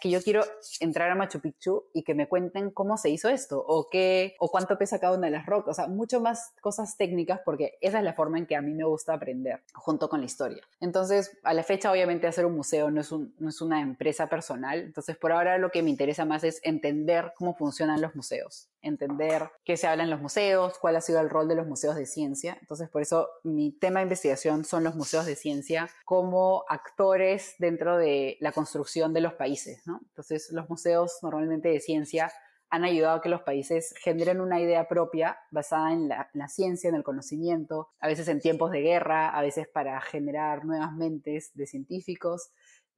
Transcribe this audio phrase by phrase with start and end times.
[0.00, 0.42] que yo quiero
[0.80, 4.50] entrar a Machu Picchu y que me cuenten cómo se hizo esto o qué o
[4.50, 7.98] cuánto pesa cada una de las rocas, o sea, mucho más cosas técnicas porque esa
[7.98, 10.62] es la forma en que a mí me gusta aprender junto con la historia.
[10.80, 14.80] Entonces, a la fecha obviamente hacer un museo no es, no es una empresa personal,
[14.80, 19.50] entonces por ahora lo que me interesa más es entender cómo funcionan los museos, entender
[19.64, 22.06] qué se habla en los museos, cuál ha sido el rol de los museos de
[22.06, 22.56] ciencia.
[22.60, 27.96] Entonces, por eso mi tema de investigación son los museos de ciencia como actores dentro
[27.96, 29.82] de la construcción de los países.
[29.86, 32.32] Entonces, los museos normalmente de ciencia
[32.70, 36.94] han ayudado a que los países generen una idea propia basada en la, ciencia, en
[36.94, 41.66] el conocimiento, a veces en tiempos de guerra, a veces para generar nuevas mentes de
[41.66, 42.50] científicos.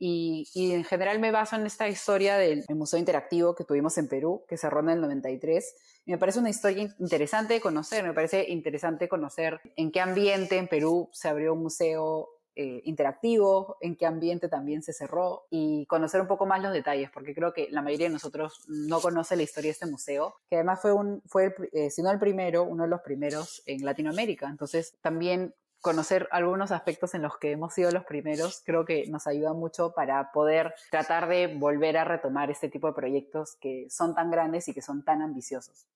[0.02, 4.44] Y, en general me baso en esta historia del Museo Interactivo que tuvimos en Perú,
[4.48, 5.74] que cerró en el 93.
[6.06, 10.56] Y me parece una historia interesante de conocer, me parece interesante conocer en qué ambiente
[10.56, 15.84] en Perú se abrió un museo eh, interactivo, en qué ambiente también se cerró y
[15.84, 19.36] conocer un poco más los detalles, porque creo que la mayoría de nosotros no conoce
[19.36, 22.64] la historia de este museo, que además fue, un, fue eh, si no el primero,
[22.64, 24.48] uno de los primeros en Latinoamérica.
[24.48, 29.26] Entonces, también conocer algunos aspectos en los que hemos sido los primeros, creo que nos
[29.26, 34.14] ayuda mucho para poder tratar de volver a retomar este tipo de proyectos que son
[34.14, 35.86] tan grandes y que son tan ambiciosos.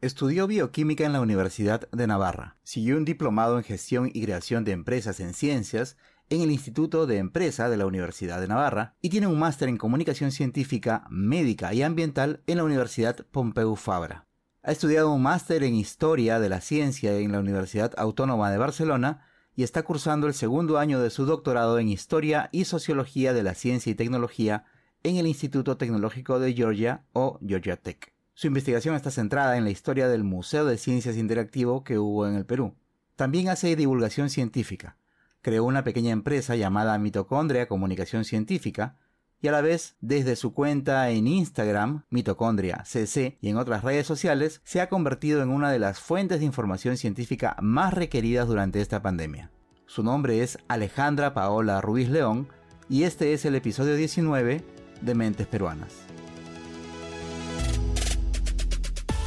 [0.00, 2.56] Estudió bioquímica en la Universidad de Navarra.
[2.62, 5.96] Siguió un diplomado en gestión y creación de empresas en ciencias
[6.30, 9.76] en el Instituto de Empresa de la Universidad de Navarra y tiene un máster en
[9.76, 14.27] comunicación científica, médica y ambiental en la Universidad Pompeu Fabra.
[14.68, 19.22] Ha estudiado un máster en historia de la ciencia en la Universidad Autónoma de Barcelona
[19.56, 23.54] y está cursando el segundo año de su doctorado en historia y sociología de la
[23.54, 24.66] ciencia y tecnología
[25.04, 28.12] en el Instituto Tecnológico de Georgia o Georgia Tech.
[28.34, 32.34] Su investigación está centrada en la historia del Museo de Ciencias Interactivo que hubo en
[32.34, 32.74] el Perú.
[33.16, 34.98] También hace divulgación científica.
[35.40, 38.98] Creó una pequeña empresa llamada Mitocondria Comunicación Científica
[39.40, 44.06] y a la vez desde su cuenta en Instagram, Mitocondria CC y en otras redes
[44.06, 48.80] sociales, se ha convertido en una de las fuentes de información científica más requeridas durante
[48.80, 49.50] esta pandemia.
[49.86, 52.48] Su nombre es Alejandra Paola Ruiz León
[52.88, 54.64] y este es el episodio 19
[55.00, 55.94] de Mentes Peruanas.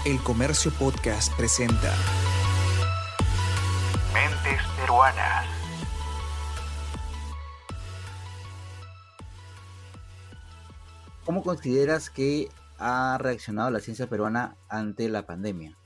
[0.06, 1.94] El Comercio Podcast presenta
[4.14, 5.61] Mentes Peruanas.
[11.26, 12.50] ¿Cómo consideras que
[12.80, 15.78] ha reaccionado la ciencia peruana ante la pandemia?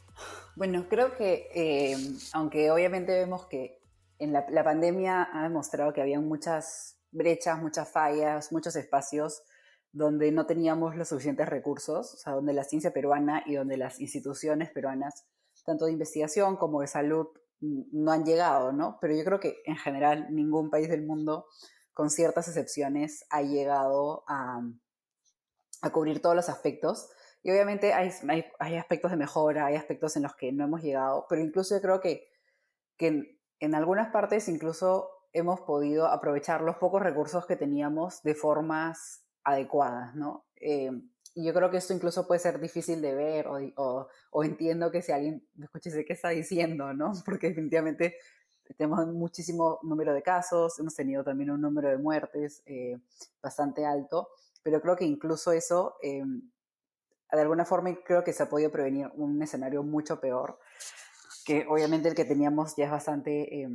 [0.56, 1.98] Bueno, creo que, eh,
[2.32, 3.82] aunque obviamente vemos que
[4.18, 9.44] en la, la pandemia ha demostrado que había muchas brechas, muchas fallas, muchos espacios
[9.92, 14.00] donde no teníamos los suficientes recursos, o sea, donde la ciencia peruana y donde las
[14.00, 15.26] instituciones peruanas,
[15.66, 17.28] tanto de investigación como de salud,
[17.60, 18.98] no han llegado, ¿no?
[19.02, 21.46] Pero yo creo que en general ningún país del mundo,
[21.94, 24.62] con ciertas excepciones, ha llegado a,
[25.92, 27.10] cubrir todos los aspectos.
[27.44, 28.12] Y obviamente hay,
[28.60, 31.82] hay, aspectos de mejora, hay aspectos en los que no hemos llegado, pero incluso yo
[31.82, 32.28] creo que,
[32.98, 38.36] que en, en algunas partes incluso hemos podido aprovechar los pocos recursos que teníamos de
[38.36, 40.46] formas adecuadas, ¿no?
[40.56, 40.90] Eh,
[41.36, 45.02] y yo creo que esto incluso puede ser difícil de ver o, o, entiendo que
[45.02, 47.12] si alguien me escucha qué está diciendo, ¿no?
[47.26, 48.16] Porque definitivamente
[48.78, 52.98] tenemos muchísimo número de casos, hemos tenido también un número de muertes eh,
[53.42, 54.30] bastante alto,
[54.66, 59.12] pero creo que incluso eso, eh, de alguna forma creo que se ha podido prevenir
[59.14, 60.58] un escenario mucho peor,
[61.46, 63.70] que obviamente el que teníamos ya es bastante,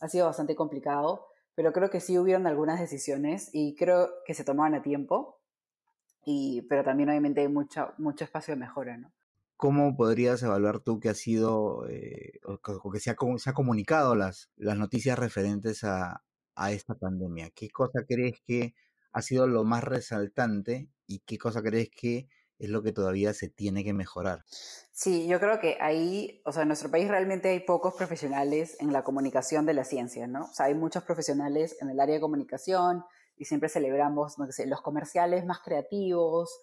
[0.00, 4.44] ha sido bastante complicado, pero creo que sí hubieron algunas decisiones y creo que se
[4.44, 5.42] tomaban a tiempo,
[6.24, 9.12] y, pero también obviamente hay mucho, mucho espacio de mejora, ¿no?
[9.58, 14.14] ¿Cómo podrías evaluar tú que ha sido, eh, o que se ha, se ha comunicado
[14.14, 17.50] las, las noticias referentes a, a esta pandemia?
[17.50, 18.74] ¿Qué cosa crees que
[19.12, 22.28] ha sido lo más resaltante y qué cosa crees que
[22.58, 24.44] es lo que todavía se tiene que mejorar.
[24.92, 28.92] Sí, yo creo que ahí, o sea, en nuestro país realmente hay pocos profesionales en
[28.92, 30.44] la comunicación de la ciencia, ¿no?
[30.44, 33.04] O sea, hay muchos profesionales en el área de comunicación
[33.36, 36.60] y siempre celebramos, los comerciales más creativos,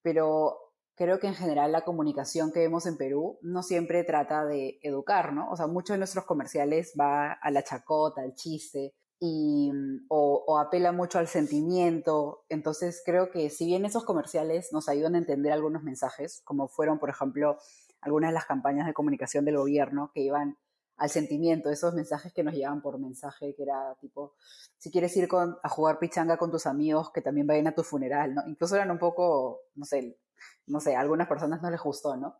[0.00, 0.56] pero
[0.94, 5.34] creo que en general la comunicación que vemos en Perú no siempre trata de educar,
[5.34, 5.50] ¿no?
[5.50, 10.92] O sea, muchos de nuestros comerciales va a la chacota, al chiste, mm, o, apela
[10.92, 12.44] mucho al sentimiento.
[12.48, 16.98] Entonces creo que si bien esos comerciales nos ayudan a entender algunos mensajes, como fueron,
[16.98, 17.58] por ejemplo,
[18.00, 20.58] algunas de las campañas de comunicación del gobierno que iban
[20.96, 24.34] al sentimiento, esos mensajes que nos llegaban por mensaje, que era tipo,
[24.78, 27.82] si quieres ir con, a jugar pichanga con tus amigos, que también vayan a tu
[27.82, 28.42] funeral, ¿no?
[28.46, 30.18] Incluso eran un poco, no sé,
[30.66, 32.36] no sé, a algunas personas no les gustó, ¿no?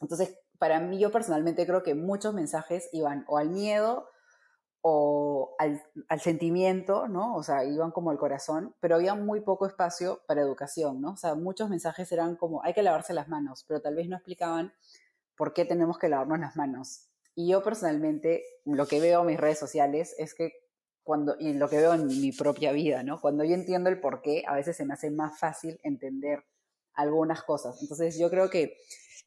[0.00, 4.08] Entonces, para mí, yo personalmente creo que muchos mensajes iban o al miedo,
[4.82, 7.34] o al, sentimiento, ¿no?
[7.36, 11.12] O sea, iban como al corazón, pero había muy poco espacio para educación, ¿no?
[11.12, 14.16] O sea, muchos mensajes eran como, hay que lavarse las manos, pero tal vez no
[14.16, 14.72] explicaban
[15.36, 17.08] por qué tenemos que lavarnos las manos.
[17.34, 20.52] Y yo personalmente, lo que veo en mis redes sociales es que
[21.02, 23.20] cuando, y lo que veo en mi propia vida, ¿no?
[23.20, 26.44] Cuando yo entiendo el por qué, a veces se me hace más fácil entender
[27.00, 27.80] algunas cosas.
[27.82, 28.76] Entonces, yo creo que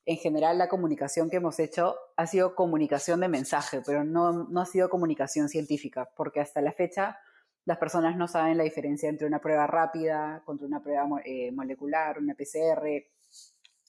[0.05, 4.61] en general la comunicación que hemos hecho ha sido comunicación de mensaje, pero no, no
[4.61, 7.17] ha sido comunicación científica, porque hasta la fecha
[7.65, 12.19] las personas no saben la diferencia entre una prueba rápida contra una prueba eh, molecular,
[12.19, 13.05] una PCR,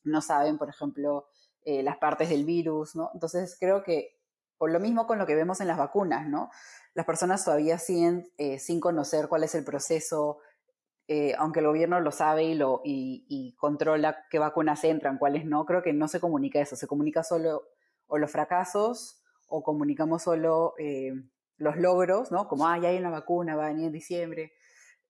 [0.04, 1.26] no saben, por ejemplo,
[1.64, 3.10] eh, las partes del virus, ¿no?
[3.14, 4.20] Entonces creo que,
[4.58, 6.50] por lo mismo con lo que vemos en las vacunas, ¿no?
[6.94, 10.38] Las personas todavía siguen eh, sin conocer cuál es el proceso,
[11.06, 15.66] eh, aunque el gobierno lo sabe y, lo, y, controla qué vacunas entran, cuáles no,
[15.66, 17.68] creo que no se comunica eso, se comunica solo
[18.06, 21.12] o los fracasos o comunicamos solo eh,
[21.58, 22.48] los logros, ¿no?
[22.48, 24.52] Como, ah, ya hay una vacuna, va a venir en diciembre,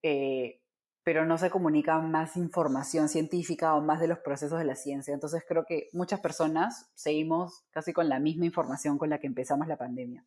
[0.03, 0.61] eh,
[1.05, 5.15] pero no se comunica más información científica o más de los procesos de la ciencia.
[5.15, 9.69] Entonces creo que muchas personas seguimos casi con la misma información con la que empezamos
[9.69, 10.25] la pandemia.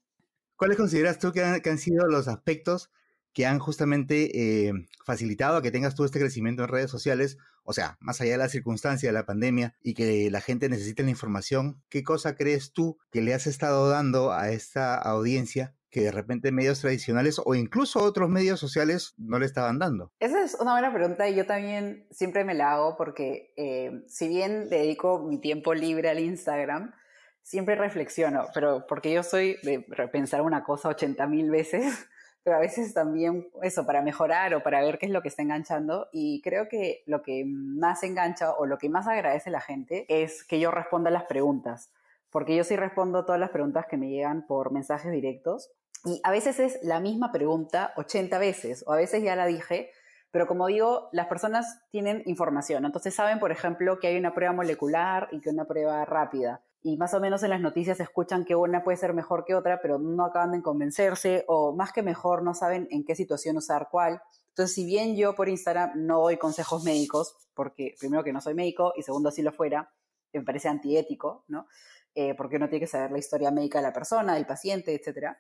[0.56, 2.90] ¿Cuáles consideras tú que han sido los aspectos
[3.33, 4.74] que han justamente eh,
[5.06, 8.38] facilitado a que tengas todo este crecimiento en redes sociales, o sea, más allá de
[8.39, 12.74] la circunstancia de la pandemia y que la gente necesite la información, ¿qué cosa crees
[12.74, 17.56] tú que le has estado dando a esta audiencia que de repente medios tradicionales o
[17.56, 20.12] incluso otros medios sociales no le estaban dando?
[20.19, 24.27] Esa es una buena pregunta y yo también siempre me la hago porque eh, si
[24.27, 26.94] bien dedico mi tiempo libre al Instagram,
[27.41, 32.07] siempre reflexiono, pero porque yo soy de repensar una cosa 80 mil veces
[32.47, 35.41] pero a veces también eso, para mejorar o para ver qué es lo que está
[35.41, 36.07] enganchando.
[36.13, 40.45] Y creo que lo que más engancha o lo que más agradece la gente es
[40.45, 41.91] que yo responda las preguntas,
[42.29, 45.71] porque yo sí respondo todas las preguntas que me llegan por mensajes directos.
[46.05, 49.91] Y a veces es la misma pregunta 80 veces, o a veces ya la dije,
[50.31, 52.85] pero como digo, las personas tienen información.
[52.85, 56.97] Entonces saben, por ejemplo, que hay una prueba molecular y que una prueba rápida y
[56.97, 60.00] más o menos en las noticias escuchan que una puede ser mejor que otra, pero
[60.00, 64.21] no acaban de convencerse o más que mejor no saben en qué situación usar cuál.
[64.50, 68.53] Entonces, si bien yo por Instagram no doy consejos médicos, porque primero que no soy
[68.53, 69.91] médico y segundo si lo fuera,
[70.33, 71.68] me parece antiético, ¿no?
[72.15, 75.38] Eh, porque uno tiene que saber la historia médica de la persona, del paciente, etcétera.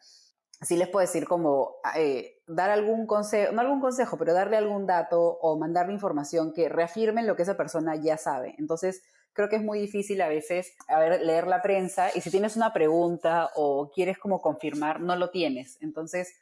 [0.59, 4.85] Así les puedo decir como eh, dar algún consejo, no algún consejo, pero darle algún
[4.85, 8.55] dato o mandarle información que reafirmen lo que esa persona ya sabe.
[8.57, 9.03] Entonces,
[9.37, 12.55] creo que es muy difícil a veces a ver, leer la prensa y si tienes
[12.55, 15.77] una pregunta o quieres como confirmar, no lo tienes.
[15.79, 16.33] Entonces,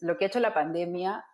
[0.00, 1.24] lo que ha hecho la pandemia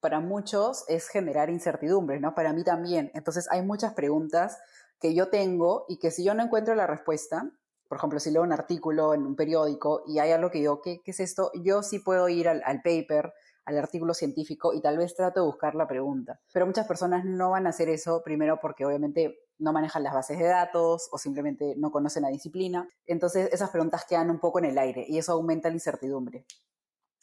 [0.00, 2.34] para muchos es generar incertidumbre, ¿no?
[2.34, 3.12] Para mí también.
[3.14, 4.58] Entonces, hay muchas preguntas
[5.00, 7.48] que yo tengo y que si yo no encuentro la respuesta,
[7.88, 11.00] por ejemplo, si leo un artículo en un periódico y hay algo que digo, ¿qué,
[11.04, 11.52] qué es esto?
[11.62, 13.32] Yo sí puedo ir al, al paper,
[13.68, 16.40] al artículo científico y tal vez trato de buscar la pregunta.
[16.54, 20.38] Pero muchas personas no van a hacer eso, primero porque obviamente no manejan las bases
[20.38, 22.88] de datos o simplemente no conocen la disciplina.
[23.04, 26.46] Entonces esas preguntas quedan un poco en el aire y eso aumenta la incertidumbre.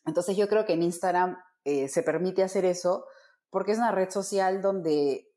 [0.06, 3.06] Entonces yo creo que en Instagram eh, se permite hacer eso
[3.50, 5.28] porque es una red social donde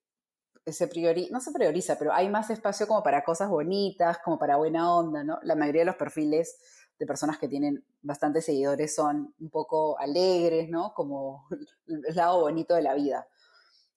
[0.66, 4.56] se prioriza, no se prioriza, pero hay más espacio como para cosas bonitas, como para
[4.56, 5.38] buena onda, ¿no?
[5.42, 6.58] La mayoría de los perfiles
[6.98, 10.92] de personas que tienen bastantes seguidores son un poco alegres, ¿no?
[10.94, 11.46] Como
[11.86, 13.26] el lado bonito de la vida.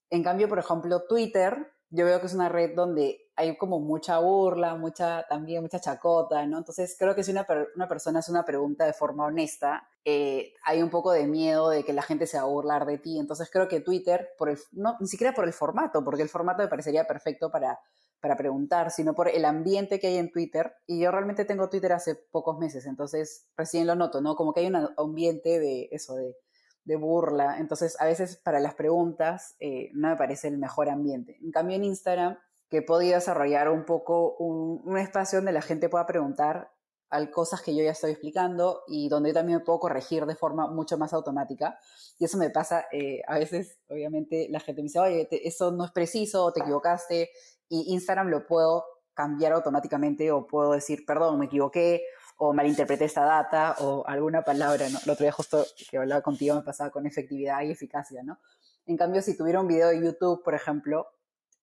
[0.09, 4.17] En cambio, por ejemplo, Twitter yo veo que es una red donde hay como mucha
[4.19, 6.57] burla, mucha también mucha chacota, ¿no?
[6.57, 7.45] Entonces creo que si una,
[7.87, 11.91] persona hace una pregunta de forma honesta, eh, hay un poco de miedo de que
[11.91, 13.19] la gente se va a burlar de ti.
[13.19, 14.57] Entonces creo que Twitter, por el,
[15.01, 17.77] ni siquiera por el formato, porque el formato me parecería perfecto para,
[18.21, 20.73] para preguntar, sino por el ambiente que hay en Twitter.
[20.87, 24.35] Y yo realmente tengo Twitter hace pocos meses, entonces recién lo noto, ¿no?
[24.35, 26.35] Como que hay un ambiente de eso, de
[26.83, 27.57] de burla.
[27.59, 31.37] Entonces, a veces para las preguntas eh, no me parece el mejor ambiente.
[31.41, 32.37] En cambio, en Instagram,
[32.69, 36.71] que he podido desarrollar un poco un, espacio donde la gente pueda preguntar
[37.09, 40.35] al cosas que yo ya estoy explicando y donde yo también me puedo corregir de
[40.35, 41.77] forma mucho más automática.
[42.17, 45.83] Y eso me pasa, eh, a veces, obviamente, la gente me dice, oye, eso no
[45.83, 47.29] es preciso, te equivocaste,
[47.71, 52.03] y Instagram lo puedo cambiar automáticamente o puedo decir, perdón, me equivoqué,
[52.37, 54.99] o malinterpreté esta data o alguna palabra, ¿no?
[55.05, 58.39] El otro día justo que hablaba contigo me pasaba con efectividad y eficacia, ¿no?
[58.87, 61.07] En cambio, si tuviera un video de YouTube, por ejemplo,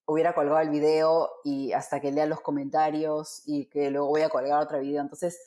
[0.06, 4.30] hubiera colgado el video y hasta que lea los comentarios y que luego voy a
[4.30, 5.02] colgar otro video.
[5.02, 5.38] Entonces,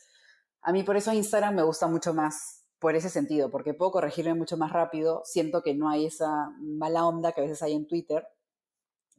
[0.62, 4.34] a mí por eso Instagram me gusta mucho más por ese sentido, porque puedo corregirme
[4.34, 7.88] mucho más rápido, siento que no hay esa mala onda que a veces hay en
[7.88, 8.28] Twitter.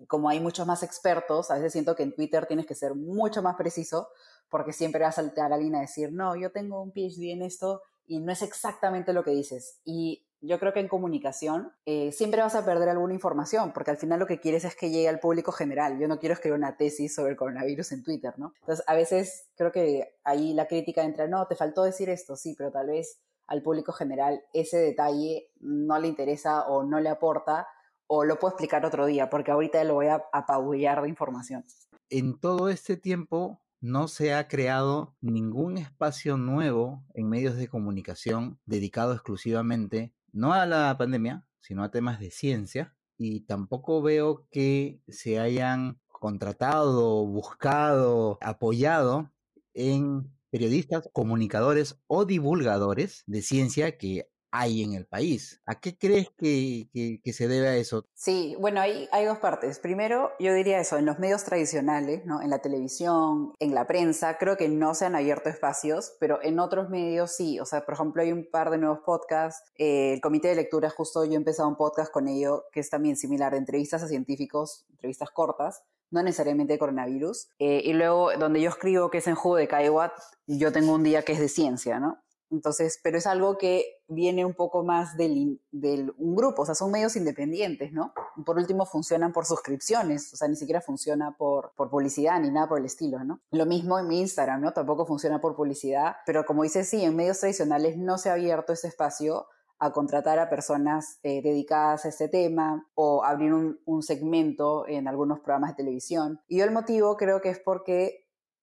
[0.06, 3.42] Como hay muchos más expertos, a veces siento que en Twitter tienes que ser mucho
[3.42, 4.08] más preciso
[4.48, 7.82] porque siempre va a saltar alguien a decir, no, yo tengo un PhD en esto
[8.06, 9.80] y no es exactamente lo que dices.
[9.84, 13.96] Y yo creo que en comunicación eh, siempre vas a perder alguna información, porque al
[13.96, 15.98] final lo que quieres es que llegue al público general.
[15.98, 18.52] Yo no quiero escribir una tesis sobre el coronavirus en Twitter, ¿no?
[18.60, 22.54] Entonces, a veces creo que ahí la crítica entra, no, te faltó decir esto, sí,
[22.58, 27.68] pero tal vez al público general ese detalle no le interesa o no le aporta,
[28.14, 31.64] o lo puedo explicar otro día, porque ahorita lo voy a apabullar de información.
[32.10, 38.60] En todo este tiempo, no se ha creado ningún espacio nuevo en medios de comunicación
[38.66, 45.00] dedicado exclusivamente no a la pandemia, sino a temas de ciencia, y tampoco veo que
[45.08, 49.30] se hayan contratado, buscado, apoyado
[49.72, 55.60] en periodistas, comunicadores o divulgadores de ciencia que hay en el país.
[55.64, 58.04] ¿A qué crees que, se debe a eso?
[58.14, 59.78] Sí, bueno, hay, hay dos partes.
[59.78, 62.42] Primero, yo diría eso, en los medios tradicionales, ¿no?
[62.42, 66.58] en la televisión, en la prensa, creo que no se han abierto espacios, pero en
[66.58, 67.58] otros medios sí.
[67.60, 69.72] O sea, por ejemplo, hay un par de nuevos podcasts.
[69.76, 72.90] Eh, el Comité de Lectura, justo yo he empezado un podcast con ello, que es
[72.90, 77.48] también similar, de entrevistas a científicos, entrevistas cortas, no necesariamente de coronavirus.
[77.58, 80.12] Eh, y luego, donde yo escribo, que es en Jugo de Kaiwat,
[80.46, 82.22] yo tengo un día que es de ciencia, ¿no?
[82.52, 86.90] Entonces, pero es algo que viene un poco más del, un grupo, o sea, son
[86.90, 88.12] medios independientes, ¿no?
[88.44, 92.68] Por último, funcionan por suscripciones, o sea, ni siquiera funciona por, por publicidad ni nada
[92.68, 93.40] por el estilo, ¿no?
[93.50, 94.72] Lo mismo en mi Instagram, ¿no?
[94.72, 98.74] Tampoco funciona por publicidad, pero como dice, sí, en medios tradicionales no se ha abierto
[98.74, 99.46] ese espacio
[99.78, 105.08] a contratar a personas eh, dedicadas a este tema o abrir un, un segmento en
[105.08, 106.40] algunos programas de televisión.
[106.46, 108.21] Y yo el motivo creo que es porque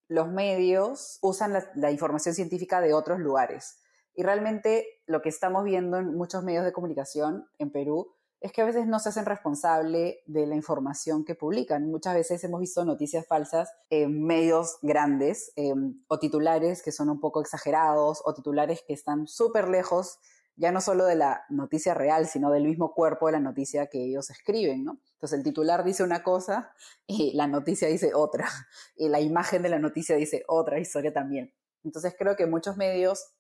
[0.09, 3.77] los medios usan la, información científica de otros lugares.
[4.15, 8.11] Y realmente lo que estamos viendo en muchos medios de comunicación en Perú
[8.41, 11.91] es que a veces no se hacen responsable de la información que publican.
[11.91, 17.19] Muchas veces hemos visto noticias falsas en medios grandes em, o titulares que son un
[17.19, 20.17] poco exagerados o titulares que están súper lejos
[20.59, 24.03] ya no solo de la noticia real, sino del mismo cuerpo de la noticia que
[24.03, 24.99] ellos escriben, ¿no?
[25.13, 26.73] Entonces el titular dice una cosa
[27.07, 28.47] y la noticia dice otra,
[28.97, 31.53] y la imagen de la noticia dice otra historia también.
[31.85, 33.31] Entonces creo que muchos medios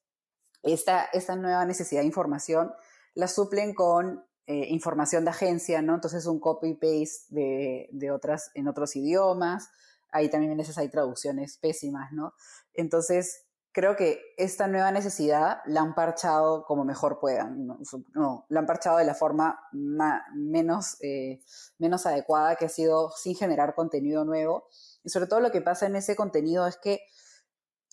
[0.63, 2.71] esta, esta nueva necesidad de información
[3.15, 5.95] la suplen con eh, información de agencia, ¿no?
[5.95, 9.69] Entonces un copy-paste de, de, otras, en otros idiomas,
[10.09, 12.33] ahí también a veces hay traducciones pésimas, ¿no?
[12.73, 17.67] Entonces creo que esta nueva necesidad la han parchado como mejor puedan.
[18.13, 21.41] No, la han parchado de la forma menos, eh,
[21.77, 24.67] menos adecuada, que ha sido sin generar contenido nuevo.
[25.03, 27.01] Y sobre todo lo que pasa en ese contenido es que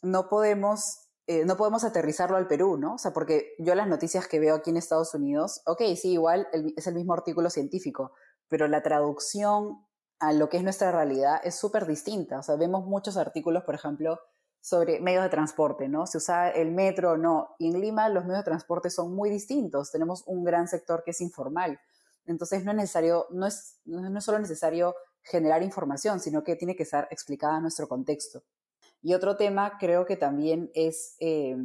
[0.02, 2.94] no podemos, eh, no podemos aterrizarlo al Perú, ¿no?
[2.94, 6.48] O sea, porque yo las noticias que veo aquí en Estados Unidos, ok, sí, igual
[6.76, 8.12] es el mismo artículo científico,
[8.48, 9.84] pero la traducción
[10.18, 12.38] a lo que es nuestra realidad es súper distinta.
[12.38, 14.18] O sea, vemos muchos artículos, por ejemplo,
[14.60, 16.06] sobre medios de transporte, ¿no?
[16.06, 17.54] Se usa el metro o no.
[17.58, 19.92] Y en Lima los medios de transporte son muy distintos.
[19.92, 21.78] Tenemos un gran sector que es informal.
[22.26, 26.82] Entonces no es necesario, no es, no solo necesario generar información, sino que tiene que
[26.82, 28.42] estar explicada en nuestro contexto.
[29.02, 31.56] Y otro tema creo que también es eh,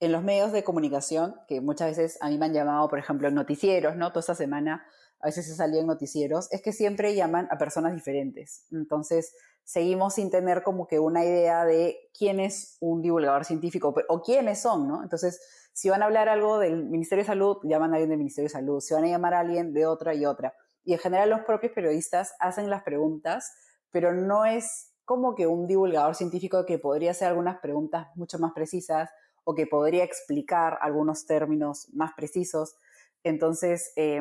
[0.00, 3.30] en los medios de comunicación, que muchas veces a mí me han llamado, por ejemplo,
[3.30, 4.10] noticieros, ¿no?
[4.10, 4.86] Toda esta semana
[5.20, 8.64] a veces se salía noticieros, es que siempre llaman a personas diferentes.
[8.70, 9.34] Entonces,
[9.64, 14.60] seguimos sin tener como que una idea de quién es un divulgador científico o quiénes
[14.60, 15.02] son, ¿no?
[15.02, 15.40] Entonces,
[15.72, 18.52] si van a hablar algo del Ministerio de Salud, llaman a alguien del Ministerio de
[18.52, 20.54] Salud, si van a llamar a alguien de otra y otra.
[20.84, 23.52] Y en general los propios periodistas hacen las preguntas,
[23.90, 28.52] pero no es como que un divulgador científico que podría hacer algunas preguntas mucho más
[28.52, 29.10] precisas
[29.44, 32.76] o que podría explicar algunos términos más precisos.
[33.22, 34.20] Entonces, eh,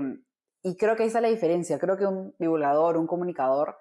[0.68, 1.80] y creo que ahí está la diferencia.
[1.80, 3.78] Creo que un divulgador, un comunicador,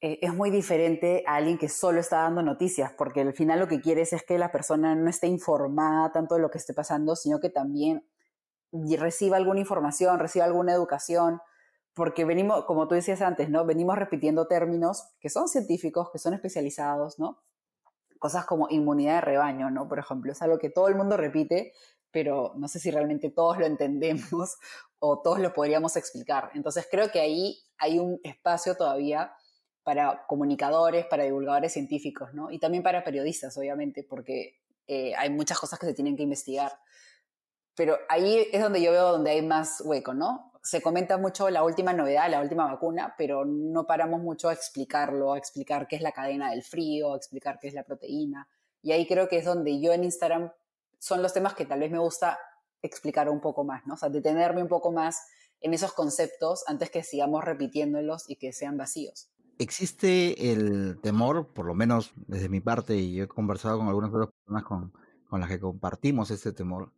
[0.00, 3.68] eh, es muy diferente a alguien que solo está dando noticias, porque al final lo
[3.68, 7.14] que quieres es que la persona no esté informada tanto de lo que esté pasando,
[7.14, 8.04] sino que también
[8.98, 11.40] reciba alguna información, reciba alguna educación,
[11.94, 13.64] porque venimos, como tú decías antes, ¿no?
[13.64, 17.44] Venimos repitiendo términos que son científicos, que son especializados, ¿no?
[18.18, 19.86] Cosas como inmunidad de rebaño, ¿no?
[19.86, 21.74] Por ejemplo, es algo que todo el mundo repite,
[22.10, 24.56] pero no sé si realmente todos lo entendemos
[25.04, 26.50] o todos lo podríamos explicar.
[26.54, 29.34] Entonces creo que ahí hay un espacio todavía
[29.82, 32.52] para comunicadores, para divulgadores científicos, ¿no?
[32.52, 36.78] Y también para periodistas, obviamente, porque eh, hay muchas cosas que se tienen que investigar.
[37.74, 40.52] Pero ahí es donde yo veo donde hay más hueco, ¿no?
[40.62, 45.32] Se comenta mucho la última novedad, la última vacuna, pero no paramos mucho a explicarlo,
[45.32, 48.46] a explicar qué es la cadena del frío, a explicar qué es la proteína.
[48.82, 50.52] Y ahí creo que es donde yo en Instagram
[51.00, 52.38] son los temas que tal vez me gusta
[52.82, 53.94] explicar un poco más, ¿no?
[53.94, 55.22] O sea, detenerme un poco más
[55.60, 61.66] en esos conceptos antes que sigamos repitiéndolos y que sean vacíos existe el temor, por
[61.66, 64.92] lo menos desde mi parte, y yo he conversado con algunas otras personas con,
[65.28, 66.92] con las que compartimos este temor,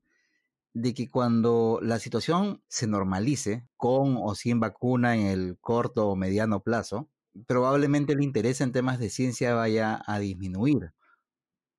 [0.72, 6.16] de que cuando la situación se normalice, con o sin vacuna en el corto o
[6.16, 7.08] mediano plazo,
[7.46, 10.92] probablemente el interés en temas de ciencia vaya a disminuir.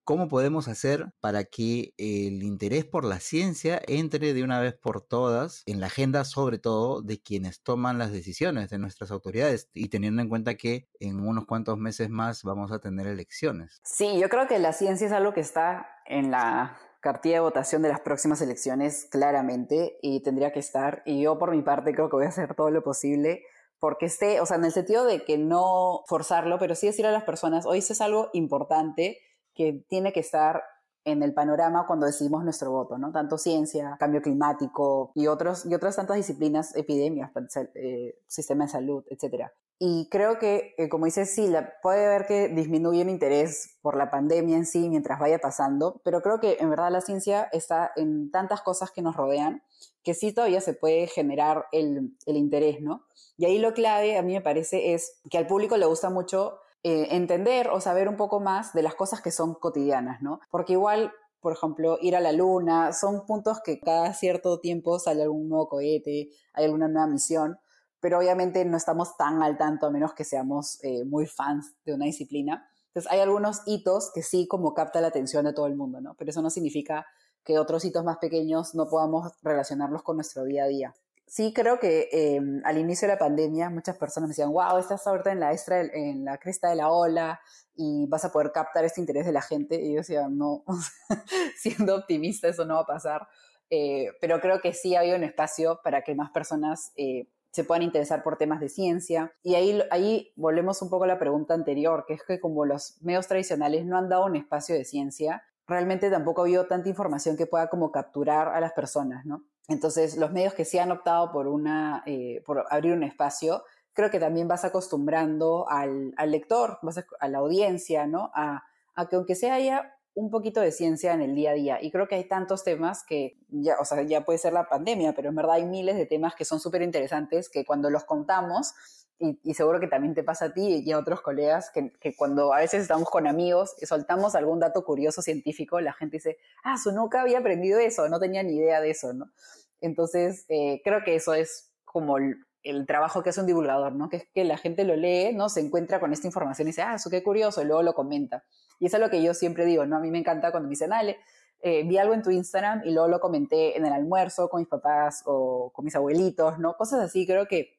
[0.05, 5.01] ¿Cómo podemos hacer para que el interés por la ciencia entre de una vez por
[5.01, 9.89] todas en la agenda, sobre todo de quienes toman las decisiones, de nuestras autoridades, y
[9.89, 13.81] teniendo en cuenta que en unos cuantos meses más vamos a tener elecciones?
[13.83, 17.81] Sí, yo creo que la ciencia es algo que está en la cartilla de votación
[17.81, 21.01] de las próximas elecciones claramente y tendría que estar.
[21.07, 23.41] Y yo por mi parte creo que voy a hacer todo lo posible
[23.79, 27.11] porque esté, o sea, en el sentido de que no forzarlo, pero sí decir a
[27.11, 29.17] las personas, hoy es algo importante
[29.55, 30.63] que tiene que estar
[31.05, 33.11] en el panorama cuando decidimos nuestro voto, ¿no?
[33.11, 37.31] Tanto ciencia, cambio climático y, otros, y otras tantas disciplinas, epidemias,
[37.75, 39.51] eh, sistema de salud, etc.
[39.77, 44.09] Y creo que, eh, como dice Sila, puede ver que disminuye el interés por la
[44.09, 48.31] pandemia en sí mientras vaya pasando, pero creo que en verdad la ciencia está en
[48.31, 49.61] tantas cosas que nos rodean
[50.03, 53.05] que sí todavía se puede generar el interés, ¿no?
[53.37, 56.59] Y ahí lo clave, a mí me parece, es que al público le gusta mucho
[56.87, 60.39] eh, entender o saber un poco más de las cosas que son cotidianas, ¿no?
[60.51, 65.23] Porque igual, por ejemplo, ir a la luna, son puntos que cada cierto tiempo sale
[65.23, 67.57] algún nuevo cohete, hay alguna nueva misión,
[67.99, 71.95] pero obviamente no estamos tan al tanto a menos que seamos eh, muy fans de
[71.95, 72.69] una disciplina.
[72.89, 76.13] Entonces hay algunos hitos que sí como capta la atención de todo el mundo, ¿no?
[76.19, 77.07] Pero eso no significa
[77.43, 80.93] que otros hitos más pequeños no podamos relacionarlos con nuestro día a día
[81.27, 85.05] sí creo que em, al inicio de la pandemia muchas personas me decían, wow, estás
[85.07, 87.39] ahorita en la, extra, en la cresta de la ola
[87.75, 89.81] y vas a poder captar este interés de la gente.
[89.81, 90.63] Y yo decía, no,
[91.57, 93.27] siendo optimista eso no va a pasar.
[93.69, 97.63] Eh, pero creo que sí ha habido un espacio para que más personas eh, se
[97.63, 99.33] puedan interesar por temas de ciencia.
[99.41, 102.97] Y ahí, ahí volvemos un poco a la pregunta anterior, que es que como los
[103.01, 107.37] medios tradicionales no han dado un espacio de ciencia, realmente tampoco ha habido tanta información
[107.37, 109.43] que pueda como capturar a las personas, ¿no?
[109.67, 114.11] Entonces, los medios que sí han optado por, una, eh, por abrir un espacio, creo
[114.11, 118.31] que también vas acostumbrando al, lector, vas a, la audiencia, ¿no?
[118.35, 118.63] A,
[119.09, 121.77] que aunque sea haya un poquito de ciencia en el día a día.
[121.81, 125.13] Y creo que hay tantos temas que, ya, o sea, ya puede ser la pandemia,
[125.13, 128.73] pero en verdad hay miles de temas que son súper interesantes que cuando los contamos
[129.17, 132.59] y, seguro que también te pasa a ti y a otros colegas, que, cuando a
[132.59, 136.91] veces estamos con amigos y soltamos algún dato curioso científico, la gente dice, ah, su
[136.91, 139.31] nunca había aprendido eso, no tenía ni idea de eso, ¿no?
[139.79, 144.09] Entonces, eh, creo que eso es como el, trabajo que hace un divulgador, ¿no?
[144.09, 145.49] Que es que la gente lo lee, ¿no?
[145.49, 148.43] Se encuentra con esta información y dice, ah, eso qué curioso, y luego lo comenta.
[148.79, 149.97] Y eso es lo que yo siempre digo, ¿no?
[149.97, 151.19] A mí me encanta cuando me dicen, dale,
[151.61, 154.67] eh, vi algo en tu Instagram y luego lo comenté en el almuerzo con mis
[154.67, 156.75] papás o con mis abuelitos, ¿no?
[156.75, 157.75] Cosas así, creo que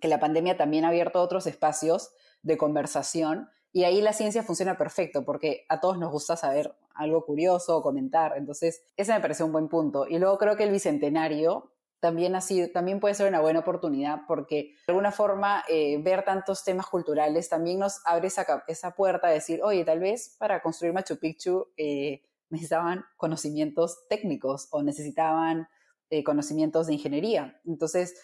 [0.00, 2.10] que la pandemia también ha abierto otros espacios
[2.42, 7.24] de conversación y ahí la ciencia funciona perfecto porque a todos nos gusta saber algo
[7.24, 8.36] curioso o comentar.
[8.36, 10.06] Entonces, ese me parece un buen punto.
[10.08, 14.22] Y luego creo que el bicentenario también, ha sido, también puede ser una buena oportunidad
[14.26, 19.28] porque de alguna forma eh, ver tantos temas culturales también nos abre esa, esa puerta
[19.28, 25.68] a decir, oye, tal vez para construir Machu Picchu eh, necesitaban conocimientos técnicos o necesitaban
[26.08, 27.60] eh, conocimientos de ingeniería.
[27.64, 28.20] Entonces,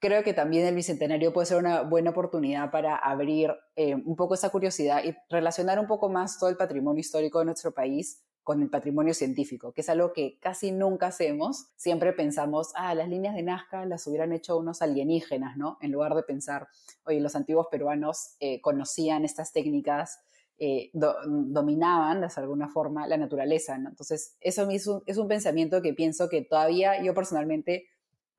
[0.00, 4.34] creo que también el Bicentenario puede ser una buena oportunidad para abrir eh, un poco
[4.34, 8.62] esa curiosidad y relacionar un poco más todo el patrimonio histórico de nuestro país con
[8.62, 11.66] el patrimonio científico, que es algo que casi nunca hacemos.
[11.76, 15.76] Siempre pensamos, ah, las líneas de Nazca las hubieran hecho unos alienígenas, ¿no?
[15.82, 16.66] En lugar de pensar,
[17.04, 20.20] oye, los antiguos peruanos eh, conocían estas técnicas,
[20.56, 23.90] eh, dominaban de alguna forma la naturaleza, ¿no?
[23.90, 27.86] Entonces, eso es un, es un pensamiento que pienso que todavía yo personalmente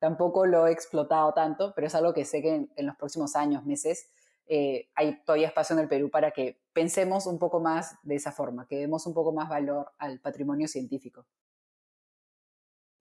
[0.00, 3.64] Tampoco lo he explotado tanto, pero es algo que sé que en, los próximos años,
[3.64, 4.10] meses,
[4.46, 8.32] eh, hay todavía espacio en el Perú para que pensemos un poco más de esa
[8.32, 11.26] forma, que demos un poco más valor al patrimonio científico.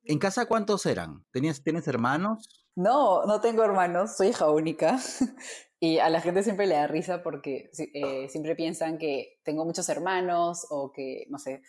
[0.04, 1.26] ¿En casa cuántos eran?
[1.32, 2.68] ¿Tienes, ¿Tienes hermanos?
[2.76, 5.00] No, no tengo hermanos, soy hija única.
[5.80, 9.88] y a la gente siempre le da risa porque eh, siempre piensan que tengo muchos
[9.88, 11.62] hermanos o que, no sé,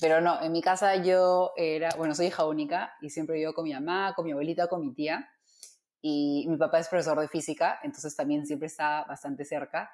[0.00, 3.64] pero no, en mi casa yo era, bueno, soy hija única y siempre vivo con
[3.64, 5.28] mi mamá, con mi abuelita, con mi tía.
[6.00, 9.90] Y mi papá es profesor de física, entonces también siempre estaba bastante cerca.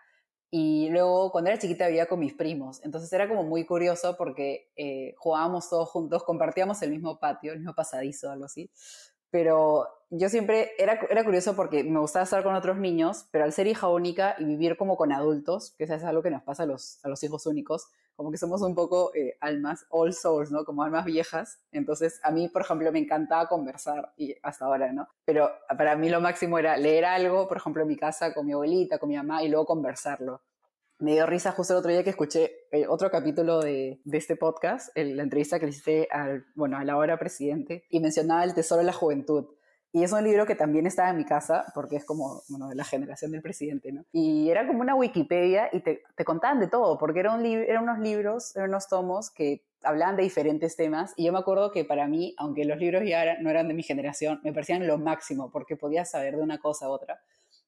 [0.50, 2.84] Y luego, cuando era chiquita, vivía con mis primos.
[2.84, 7.60] Entonces era como muy curioso porque eh, jugábamos todos juntos, compartíamos el mismo patio, el
[7.60, 8.70] mismo pasadizo, algo así.
[9.34, 13.52] Pero yo siempre, era, era curioso porque me gustaba estar con otros niños, pero al
[13.52, 16.62] ser hija única y vivir como con adultos, que eso es algo que nos pasa
[16.62, 20.52] a los, a los hijos únicos, como que somos un poco eh, almas, all souls,
[20.52, 20.64] ¿no?
[20.64, 21.58] Como almas viejas.
[21.72, 25.08] Entonces, a mí, por ejemplo, me encantaba conversar, y hasta ahora, ¿no?
[25.24, 28.52] Pero para mí lo máximo era leer algo, por ejemplo, en mi casa con mi
[28.52, 30.42] abuelita, con mi mamá, y luego conversarlo.
[30.98, 34.37] Me dio risa justo el otro día que escuché eh, otro capítulo de, de este
[34.37, 38.54] podcast, la entrevista que le hice al, bueno, a la hora presidente, y mencionaba el
[38.54, 39.46] tesoro de la juventud.
[39.94, 42.74] Y es un libro que también estaba en mi casa, porque es como, bueno, de
[42.74, 44.04] la generación del presidente, ¿no?
[44.11, 47.85] Y era como una Wikipedia y te, te contaban de todo, porque era un eran
[47.85, 51.12] unos libros, eran unos tomos que hablaban de diferentes temas.
[51.16, 53.85] Y yo me acuerdo que para mí, aunque los libros ya no eran de mi
[53.85, 57.20] generación, me parecían lo máximo, porque podía saber de una cosa a otra.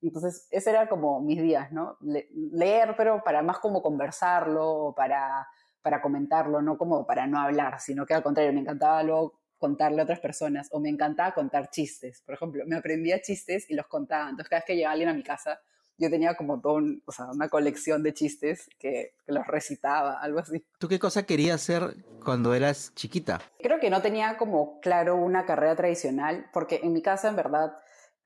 [0.09, 1.97] Entonces, ese era como mis días, ¿no?
[2.01, 5.47] leer, pero para más como conversarlo, para,
[5.83, 10.01] para comentarlo, no como para no hablar, sino que al contrario, me encantaba luego contarle
[10.01, 12.23] a otras personas o me encantaba contar chistes.
[12.23, 14.25] Por ejemplo, me aprendía chistes y los contaba.
[14.25, 15.61] Entonces, cada vez que llegaba alguien a mi casa,
[15.99, 20.41] yo tenía como todo o sea, una colección de chistes que, que, los recitaba, algo
[20.41, 20.65] así.
[20.79, 23.41] ¿Tú qué cosa querías hacer cuando eras chiquita?
[23.59, 27.73] Creo que no tenía como claro una carrera tradicional, porque en mi casa, en verdad,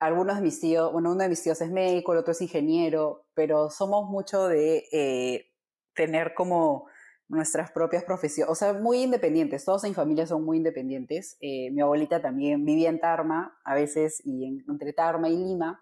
[0.00, 3.26] algunos de mis tíos, bueno, uno de mis tíos es médico, el otro es ingeniero,
[3.34, 5.52] pero somos mucho de eh,
[5.94, 6.86] tener como
[7.28, 11.36] nuestras propias profesiones, o sea, muy independientes, todos en familia son muy independientes.
[11.40, 15.80] Eh, mi abuelita también vivía en Tarma a veces y entre Tarma y Lima.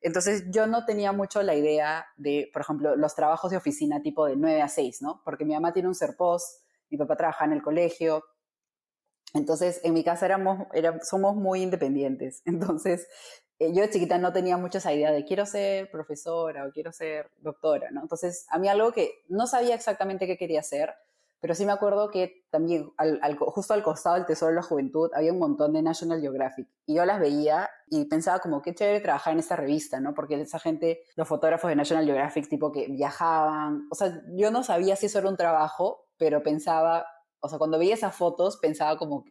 [0.00, 4.26] Entonces yo no tenía mucho la idea de, por ejemplo, los trabajos de oficina tipo
[4.26, 5.22] de 9 a 6, ¿no?
[5.24, 8.24] Porque mi mamá tiene un serpos, mi papá trabaja en el colegio.
[9.34, 10.66] Entonces, en mi casa éramos,
[11.02, 12.42] somos muy independientes.
[12.46, 13.06] Entonces,
[13.60, 17.30] yo de chiquita no tenía mucha esa idea de quiero ser profesora o quiero ser
[17.40, 18.02] doctora, ¿no?
[18.02, 20.94] Entonces, a mí algo que no sabía exactamente qué quería hacer,
[21.40, 22.90] pero sí me acuerdo que también
[23.38, 26.94] justo al costado del Tesoro de la Juventud había un montón de National Geographic y
[26.94, 30.14] yo las veía y pensaba como qué chévere trabajar en esta revista, ¿no?
[30.14, 34.64] Porque esa gente, los fotógrafos de National Geographic, tipo que viajaban, o sea, yo no
[34.64, 37.06] sabía si eso era un trabajo, pero pensaba,
[37.40, 39.24] o sea, cuando veía esas fotos pensaba como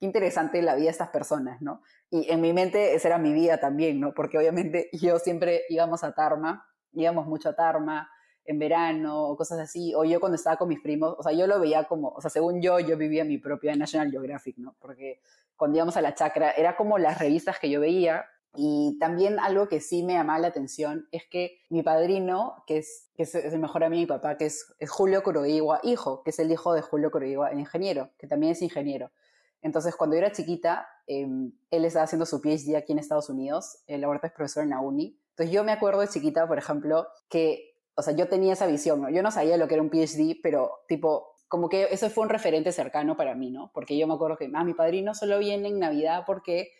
[0.00, 1.82] qué interesante la vida de estas personas, ¿no?
[2.10, 4.14] Y en mi mente esa era mi vida también, ¿no?
[4.14, 8.10] Porque obviamente yo siempre íbamos a Tarma, íbamos mucho a Tarma
[8.46, 11.46] en verano o cosas así, o yo cuando estaba con mis primos, o sea, yo
[11.46, 14.74] lo veía como, o sea, según yo, yo vivía mi propia National Geographic, ¿no?
[14.80, 15.20] Porque
[15.54, 18.24] cuando íbamos a la chacra, era como las revistas que yo veía,
[18.56, 23.08] y también algo que sí me llamaba la atención es que mi padrino, que es,
[23.14, 26.30] que es el mejor amigo de mi papá, que es, es Julio Coroigua, hijo, que
[26.30, 29.12] es el hijo de Julio Coroigua, el ingeniero, que también es ingeniero.
[29.62, 33.78] Entonces, cuando yo era chiquita, em, él estaba haciendo su PhD aquí en Estados Unidos,
[33.86, 35.18] él ahorita es profesor en la uni.
[35.30, 39.02] Entonces, yo me acuerdo de chiquita, por ejemplo, que, o sea, yo tenía esa visión,
[39.02, 39.10] ¿no?
[39.10, 42.30] Yo no sabía lo que era un PhD, pero tipo, como que eso fue un
[42.30, 43.70] referente cercano para mí, ¿no?
[43.74, 46.70] Porque yo me acuerdo que, ah, mi padrino solo viene en Navidad porque,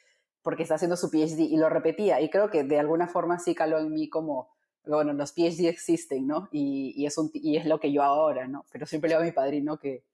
[0.42, 2.20] porque está haciendo su PhD y lo repetía.
[2.20, 4.48] Y creo que de alguna forma sí caló en mí como,
[4.86, 6.48] bueno, los PhD existen, ¿no?
[6.52, 8.64] Y, y es, un, y es lo que yo ahora, ¿no?
[8.72, 10.04] Pero siempre le digo a mi padrino que,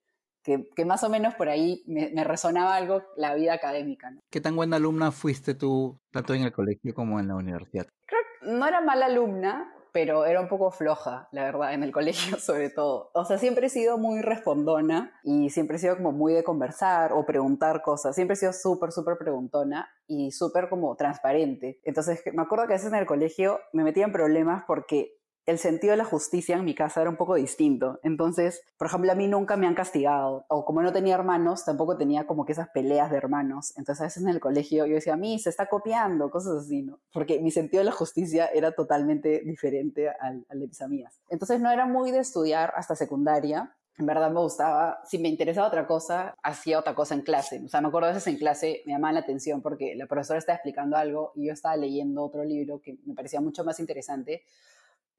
[0.46, 4.10] que, más o menos por ahí me, resonaba algo la vida académica.
[4.10, 4.20] ¿no?
[4.30, 7.86] ¿Qué tan buena alumna fuiste tú, tanto en el colegio como en la universidad?
[8.06, 11.90] Creo que no era mala alumna, pero era un poco floja, la verdad, en el
[11.92, 13.10] colegio sobre todo.
[13.12, 17.12] O sea, siempre he sido muy respondona y siempre he sido como muy de conversar
[17.12, 18.14] o preguntar cosas.
[18.14, 21.80] Siempre he sido súper, súper preguntona y súper como transparente.
[21.82, 25.15] Entonces, me acuerdo que a veces en el colegio me metía en problemas porque
[25.46, 28.00] el sentido de la justicia en mi casa era un poco distinto.
[28.02, 30.44] Entonces, por ejemplo, a mí nunca me han castigado.
[30.48, 33.72] O como no tenía hermanos, tampoco tenía como que esas peleas de hermanos.
[33.76, 36.82] Entonces, a veces en el colegio yo decía, a mí se está copiando, cosas así,
[36.82, 36.98] ¿no?
[37.12, 41.20] Porque mi sentido de la justicia era totalmente diferente al, al de mis amigas.
[41.30, 43.72] Entonces, no era muy de estudiar hasta secundaria.
[43.98, 47.62] En verdad me gustaba, si me interesaba otra cosa, hacía otra cosa en clase.
[47.64, 50.38] O sea, me acuerdo a veces en clase me llamaba la atención porque la profesora
[50.38, 54.42] estaba explicando algo y yo estaba leyendo otro libro que me parecía mucho más interesante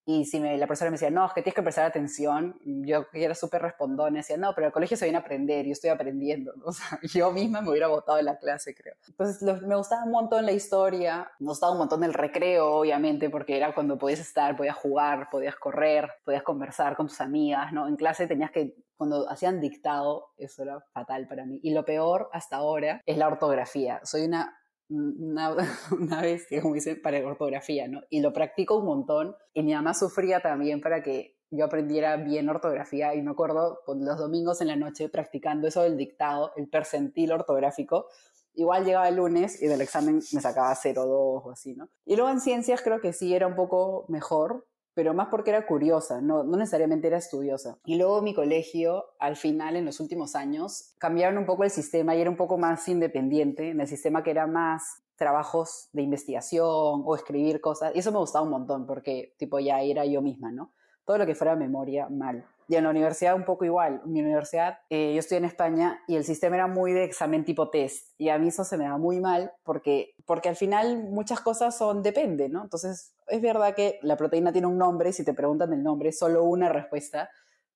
[0.09, 3.09] y si me, la profesora me decía, no, es que tienes que prestar atención, yo
[3.09, 5.89] que era súper respondona, decía, no, pero el colegio se viene a aprender, yo estoy
[5.89, 6.53] aprendiendo.
[6.63, 8.95] O sea, yo misma me hubiera votado en la clase, creo.
[9.05, 13.57] Entonces, me gustaba un montón la historia, me gustaba un montón el recreo, obviamente, porque
[13.57, 17.85] era cuando podías estar, podías jugar, podías correr, podías conversar con tus amigas, ¿no?
[17.89, 21.59] En clase tenías que, cuando hacían dictado, eso era fatal para mí.
[21.63, 23.99] Y lo peor hasta ahora es la ortografía.
[24.05, 24.57] Soy una
[24.89, 25.56] una,
[25.91, 28.02] una vez, como dicen, para ortografía, ¿no?
[28.10, 29.36] Y lo practico un montón.
[29.54, 33.15] Y mi mamá sufría también para que yo aprendiera bien ortografía.
[33.15, 38.08] Y me acuerdo los domingos en la noche practicando eso del dictado, el percentil ortográfico.
[38.54, 41.89] Igual llegaba el lunes y del examen me sacaba 0,2 o así, ¿no?
[42.06, 44.65] Y luego en ciencias creo que sí era un poco mejor,
[44.97, 47.77] pero más porque era curiosa, no, no necesariamente era estudiosa.
[47.86, 52.15] Y luego mi colegio, al final, en los últimos años, cambiaron un poco el sistema
[52.15, 57.03] y era un poco más independiente, en el sistema que era más trabajos de investigación
[57.05, 57.91] o escribir cosas.
[57.93, 60.71] Y eso me gustaba un montón porque, tipo, ya era yo misma, ¿no?
[61.05, 62.43] Todo lo que fuera memoria, mal.
[62.67, 64.01] Y en la universidad un poco igual.
[64.03, 67.45] En mi universidad, eh, yo estoy en España y el sistema era muy de examen
[67.45, 68.15] tipo test.
[68.17, 71.77] Y a mí eso se me da muy mal porque, porque al final muchas cosas
[71.77, 72.63] son depende, ¿no?
[72.63, 76.43] Entonces es verdad que la proteína tiene un nombre, si te preguntan el nombre, solo
[76.43, 77.29] una respuesta,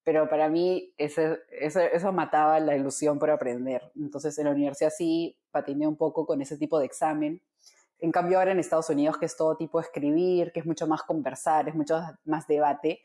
[0.04, 3.92] pero para mí eso mataba la ilusión por aprender.
[3.96, 7.42] Entonces en la universidad sí patiné un poco con ese tipo de examen.
[8.00, 10.88] En cambio ahora en Estados Unidos, que es todo tipo de escribir, que es mucho
[10.88, 13.02] más conversar, es mucho más debate,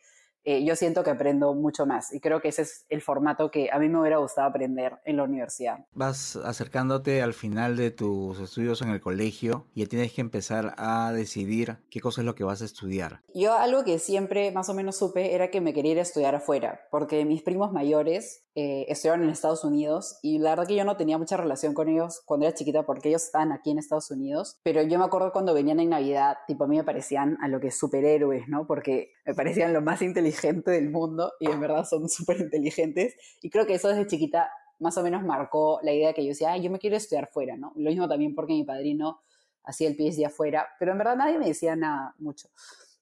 [0.48, 3.68] eh, yo siento que aprendo mucho más y creo que ese es el formato que
[3.72, 5.84] a mí me hubiera gustado aprender en la universidad.
[5.92, 10.76] Vas acercándote al final de tus estudios en el colegio y ya tienes que empezar
[10.78, 13.22] a decidir qué cosa es lo que vas a estudiar.
[13.34, 16.36] Yo algo que siempre más o menos supe era que me quería ir a estudiar
[16.36, 20.84] afuera, porque mis primos mayores eh, estudiaron en Estados Unidos y la verdad que yo
[20.84, 24.12] no tenía mucha relación con ellos cuando era chiquita porque ellos estaban aquí en Estados
[24.12, 27.48] Unidos, pero yo me acuerdo cuando venían en Navidad, tipo a mí me parecían a
[27.48, 28.66] lo que superhéroes, ¿no?
[28.68, 33.50] Porque me parecían lo más inteligente del mundo y en verdad son súper inteligentes y
[33.50, 36.70] creo que eso desde chiquita más o menos marcó la idea que yo decía, yo
[36.70, 37.72] me quiero estudiar fuera, ¿no?
[37.76, 39.20] Lo mismo también porque mi padrino
[39.64, 42.48] hacía el PhD afuera, pero en verdad nadie me decía nada mucho.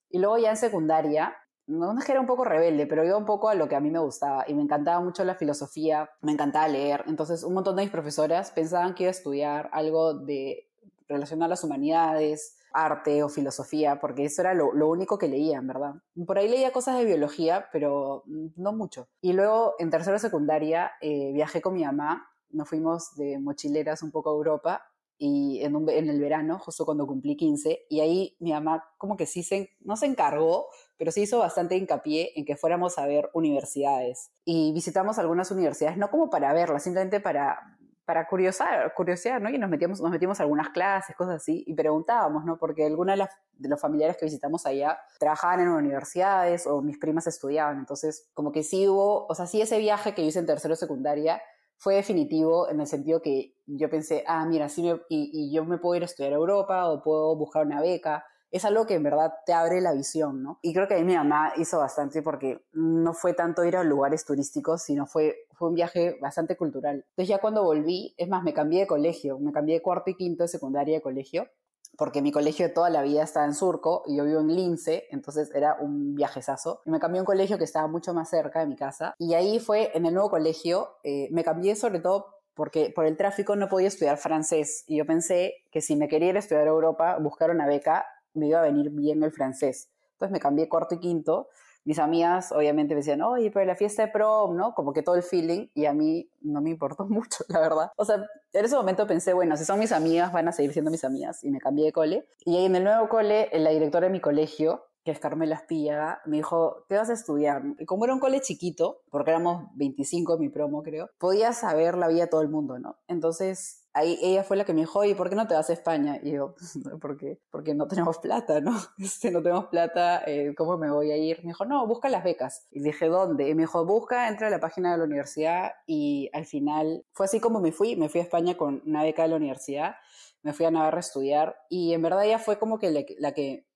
[0.08, 1.34] Y luego ya en secundaria
[1.66, 3.80] no es que era un poco rebelde, pero iba un poco a lo que a
[3.80, 7.04] mí me gustaba y me encantaba mucho la filosofía, me encantaba leer.
[7.06, 10.68] Entonces, un montón de mis profesoras pensaban que iba a estudiar algo de
[11.08, 15.94] relacionado a las humanidades, arte o filosofía, porque eso era lo, único que leían, ¿verdad?
[16.26, 19.08] Por ahí leía cosas de biología, pero no mucho.
[19.20, 24.10] Y luego, en tercera secundaria, eh, viajé con mi mamá, nos fuimos de mochileras un
[24.10, 24.82] poco a Europa
[25.16, 29.26] y en, en, el verano, justo cuando cumplí 15, y ahí mi mamá como que
[29.26, 33.30] sí se, no se encargó, pero sí hizo bastante hincapié en que fuéramos a ver
[33.32, 34.32] universidades.
[34.44, 39.50] Y visitamos algunas universidades, no como para verlas, simplemente para, para curiosar, curiosear, ¿no?
[39.50, 42.58] Y nos metíamos, nos metimos a algunas clases, cosas así, y preguntábamos, ¿no?
[42.58, 47.26] Porque algunas de, de los familiares que visitamos allá trabajaban en universidades o mis primas
[47.26, 50.76] estudiaban, entonces como que sí hubo, o sea, sí ese viaje que hice en tercero
[50.76, 51.40] secundaria,
[51.84, 55.96] fue definitivo en el sentido que yo pensé, ah, mira, sí y, yo me puedo
[55.96, 58.24] ir a estudiar a Europa o puedo buscar una beca.
[58.50, 60.58] Es algo que en verdad te abre la visión, ¿no?
[60.62, 64.24] Y creo que ahí mi mamá hizo bastante porque no fue tanto ir a lugares
[64.24, 67.04] turísticos, sino fue, fue un viaje bastante cultural.
[67.10, 70.16] Entonces ya cuando volví, es más, me cambié de colegio, me cambié de cuarto y
[70.16, 71.48] quinto de secundaria de colegio
[71.96, 75.04] porque mi colegio de toda la vida estaba en Surco y yo vivo en Lince,
[75.10, 76.80] entonces era un viajezazo.
[76.84, 79.14] Y me cambié a un colegio que estaba mucho más cerca de mi casa.
[79.18, 83.16] Y ahí fue, en el nuevo colegio, eh, me cambié sobre todo porque por el
[83.16, 84.84] tráfico no podía estudiar francés.
[84.86, 88.06] Y yo pensé que si me quería ir a estudiar a Europa, buscar una beca,
[88.34, 89.90] me iba a venir bien el francés.
[90.12, 91.48] Entonces me cambié cuarto y quinto
[91.84, 94.74] mis amigas obviamente me decían, oye, pero la fiesta de prom, ¿no?
[94.74, 97.92] Como que todo el feeling, y a mí no me importó mucho, la verdad.
[97.96, 98.16] O sea,
[98.52, 101.44] en ese momento pensé, bueno, si son mis amigas, van a seguir siendo mis amigas,
[101.44, 102.26] y me cambié de cole.
[102.44, 106.20] Y ahí en el nuevo cole, la directora de mi colegio, que es Carmela Espilla,
[106.24, 107.62] me dijo, ¿qué vas a estudiar?
[107.78, 111.98] Y como era un cole chiquito, porque éramos 25 en mi promo, creo, podía saber
[111.98, 112.96] la vida de todo el mundo, ¿no?
[113.06, 115.72] Entonces ahí ella fue la que me dijo, ¿y por qué no te vas a
[115.72, 116.18] España?
[116.22, 116.54] Y yo,
[117.00, 117.40] ¿por qué?
[117.50, 118.72] Porque no tenemos plata, ¿no?
[118.98, 121.38] Este, no tenemos plata, eh, ¿cómo me voy a ir?
[121.38, 122.66] Me dijo, no, busca las becas.
[122.70, 123.48] Y le dije, ¿dónde?
[123.48, 125.72] Y me dijo, busca, entra a la página de la universidad.
[125.86, 129.22] Y al final fue así como me fui, me fui a España con una beca
[129.22, 129.94] de la universidad,
[130.42, 133.66] me fui a Navarra a estudiar y en verdad ella fue como que la que,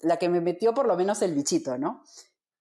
[0.00, 2.02] la que me metió por lo menos el bichito, ¿no?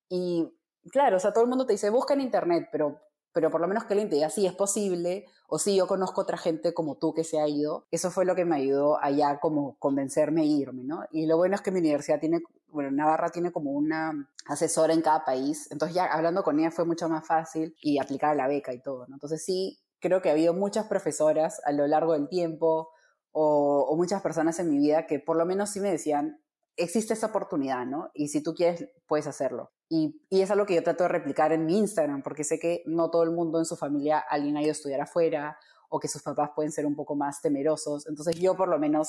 [0.10, 0.54] Y
[0.92, 3.02] claro, o sea, todo el mundo te dice, busca en internet, pero
[3.38, 6.38] pero por lo menos que te diga, sí, es posible, o sí, yo conozco otra
[6.38, 7.88] gente como tú que se ha ido.
[7.90, 11.06] Eso fue lo que me ayudó allá como convencerme a irme, ¿no?
[11.12, 15.02] Y lo bueno es que mi universidad tiene, bueno, Navarra tiene como una asesora en
[15.02, 18.74] cada país, entonces ya hablando con ella fue mucho más fácil y aplicar la beca
[18.74, 19.16] y todo, ¿no?
[19.16, 22.90] Entonces sí, creo que ha habido muchas profesoras a lo largo del tiempo
[23.32, 26.42] o, o muchas personas en mi vida que por lo menos sí me decían,
[26.78, 28.12] existe esa oportunidad, ¿no?
[28.14, 29.72] Y si tú quieres, puedes hacerlo.
[29.90, 32.84] Y, y, es algo que yo trato de replicar en mi Instagram, porque sé que
[32.86, 35.58] no todo el mundo en su familia, alguien ha ido a estudiar afuera,
[35.90, 38.08] o que sus papás pueden ser un poco más temerosos.
[38.08, 39.08] Entonces yo por lo menos,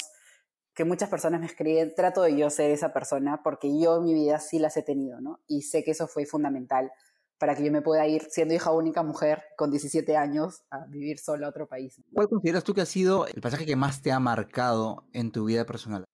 [0.74, 4.14] que muchas personas me escriben, trato de yo ser esa persona, porque yo en mi
[4.14, 5.40] vida sí las he tenido, ¿no?
[5.48, 6.92] Y sé que eso fue fundamental
[7.38, 11.18] para que yo me pueda ir siendo hija única mujer con 17 años a vivir
[11.18, 12.00] sola a otro país.
[12.12, 15.44] ¿Cuál consideras tú que ha sido el pasaje que más te ha marcado en tu
[15.44, 16.04] vida personal?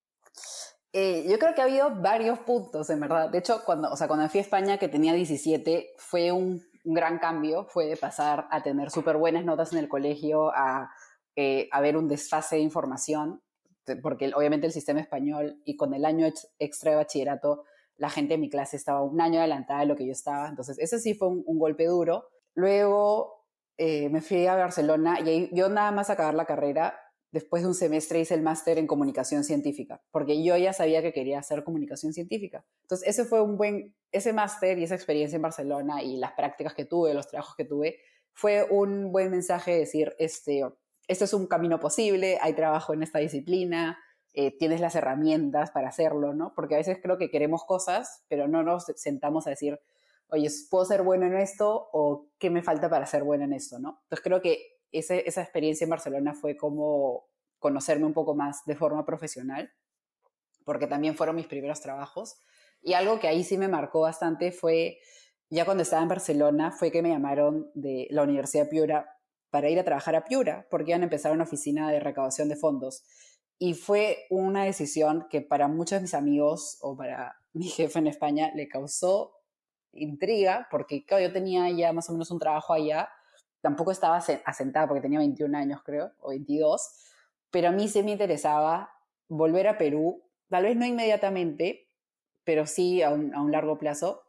[0.97, 3.29] Eh, yo creo que ha habido varios puntos, en verdad.
[3.29, 7.19] De hecho, cuando, o sea, cuando fui a España, que tenía 17, fue un, gran
[7.19, 7.65] cambio.
[7.65, 10.93] Fue de pasar a tener súper buenas notas en el colegio a,
[11.35, 13.43] eh, ver un desfase de información,
[14.03, 16.29] porque obviamente el sistema español y con el año
[16.59, 17.65] extra de bachillerato,
[17.97, 20.49] la gente en mi clase estaba un año adelantada de lo que yo estaba.
[20.49, 22.29] Entonces, ese sí fue un, golpe duro.
[22.55, 23.47] Luego
[23.79, 27.04] eh, me fui a Barcelona y ahí, yo nada más acabar la carrera
[27.35, 31.13] después de un semestre hice el máster en comunicación científica, porque yo ya sabía que
[31.13, 32.65] quería hacer comunicación científica.
[32.83, 36.75] Entonces, ese fue un buen, ese máster y esa experiencia en Barcelona y las prácticas
[36.75, 37.99] que tuve, los trabajos que tuve,
[38.35, 40.63] fue un buen mensaje de decir, este,
[41.09, 43.99] este es un camino posible, hay trabajo en esta disciplina,
[44.33, 46.55] eh, tienes las herramientas para hacerlo, ¿no?
[46.55, 49.81] Porque a veces creo que queremos cosas, pero no nos sentamos a decir,
[50.29, 53.81] oye, ¿puedo ser bueno en esto o qué me falta para ser bueno en esto,
[53.81, 53.99] ¿no?
[54.05, 57.27] Entonces creo que esa experiencia en Barcelona fue como
[57.59, 59.73] conocerme un poco más de forma profesional,
[60.65, 62.37] porque también fueron mis primeros trabajos.
[62.83, 64.99] Y algo que ahí sí me marcó bastante fue,
[65.49, 69.19] ya cuando estaba en Barcelona, fue que me llamaron de la Universidad Piura
[69.51, 72.57] para ir a trabajar a Piura, porque iban a empezar una oficina de recaudación de
[72.57, 73.05] fondos.
[73.59, 78.09] Y fue una decisión que para muchos de mis amigos o para mi jefe en
[78.09, 79.33] España le causó
[79.93, 83.09] intriga, porque yo tenía ya más o menos un trabajo allá,
[83.65, 86.87] tampoco estaba asentada porque tenía 21 años creo, o 22,
[87.51, 88.91] pero a mí sí me interesaba
[89.27, 91.89] volver a Perú, tal vez no inmediatamente,
[92.45, 94.23] pero sí a un, a un largo plazo.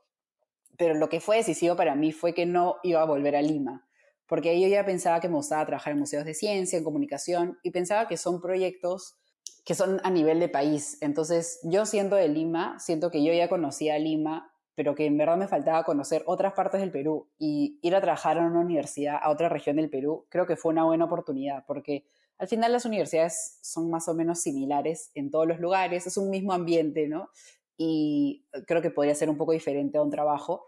[0.78, 3.86] Pero lo que fue decisivo para mí fue que no iba a volver a Lima,
[4.26, 7.72] porque yo ya pensaba que me gustaba trabajar en museos de ciencia, en comunicación, y
[7.72, 9.18] pensaba que son proyectos
[9.66, 10.98] que son a nivel de país.
[11.02, 15.38] Entonces, yo siendo de Lima, siento que yo ya conocía Lima, pero que en verdad
[15.38, 19.30] me faltaba conocer otras partes del Perú y ir a trabajar a una universidad, a
[19.30, 22.06] otra región del Perú, creo que fue una buena oportunidad, porque
[22.38, 26.30] al final las universidades son más o menos similares en todos los lugares, es un
[26.30, 27.30] mismo ambiente, ¿no?
[27.78, 30.66] Y creo que podría ser un poco diferente a un trabajo.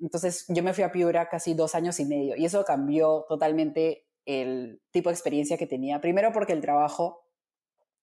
[0.00, 4.06] Entonces yo me fui a Piura casi dos años y medio y eso cambió totalmente
[4.26, 6.00] el tipo de experiencia que tenía.
[6.00, 7.27] Primero porque el trabajo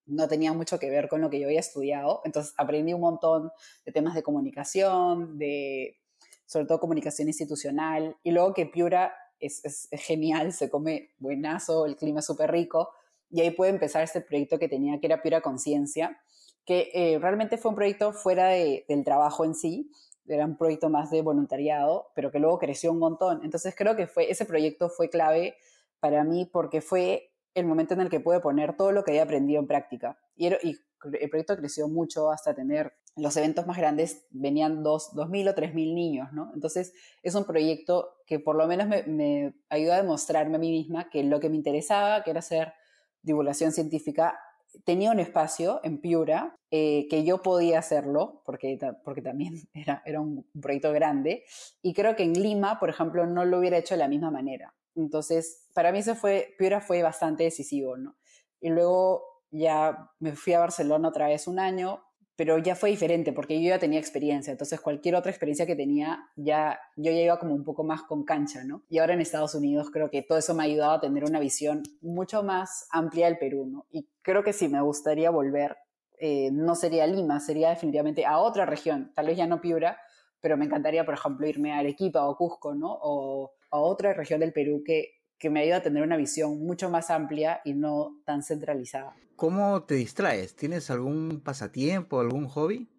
[0.05, 3.51] no tenía mucho que ver con lo que yo había estudiado, entonces aprendí un montón
[3.85, 5.97] de temas de comunicación, de
[6.45, 12.19] sobre todo comunicación institucional, y luego que Piura es, genial, se come buenazo, el clima
[12.19, 12.89] es súper rico,
[13.29, 16.17] y ahí puede empezar este proyecto que tenía, que era Piura Conciencia,
[16.65, 19.91] que eh, realmente fue un proyecto fuera del trabajo en sí,
[20.27, 23.41] era un proyecto más de voluntariado, pero que luego creció un montón.
[23.43, 25.55] Entonces creo que fue, ese proyecto fue clave
[25.99, 29.23] para mí porque fue el momento en el que pude poner todo lo que había
[29.23, 30.19] aprendido en práctica.
[30.35, 35.55] Y, el proyecto creció mucho hasta tener los eventos más grandes, venían dos, 2.000 o
[35.55, 36.51] 3.000 niños, ¿no?
[36.53, 41.09] Entonces es un proyecto que por lo menos me, ayuda a demostrarme a mí misma
[41.09, 42.73] que lo que me interesaba, que era hacer
[43.21, 44.37] divulgación científica,
[44.83, 50.19] tenía un espacio en Piura eh, que yo podía hacerlo, porque, porque también era, era
[50.19, 51.43] un proyecto grande,
[51.81, 54.73] y creo que en Lima, por ejemplo, no lo hubiera hecho de la misma manera.
[54.95, 58.15] Entonces, para mí eso fue, Piura fue bastante decisivo, ¿no?
[58.62, 62.01] Y luego ya me fui a Barcelona otra vez un año,
[62.36, 66.27] pero ya fue diferente porque yo ya tenía experiencia, entonces cualquier otra experiencia que tenía,
[66.36, 68.84] ya yo ya iba como un poco más con cancha, ¿no?
[68.89, 71.39] Y ahora en Estados Unidos creo que todo eso me ha ayudado a tener una
[71.39, 73.86] visión mucho más amplia del Perú, ¿no?
[73.89, 75.77] Y creo que si me gustaría volver,
[76.17, 79.97] eh, no sería Lima, sería definitivamente a otra región, tal vez ya no Piura,
[80.41, 82.97] pero me encantaría, por ejemplo, irme a Arequipa o Cusco, ¿no?
[83.01, 86.89] O a otra región del Perú que, que me ayuda a tener una visión mucho
[86.89, 89.15] más amplia y no tan centralizada.
[89.35, 90.55] ¿Cómo te distraes?
[90.55, 92.89] ¿Tienes algún pasatiempo, algún hobby?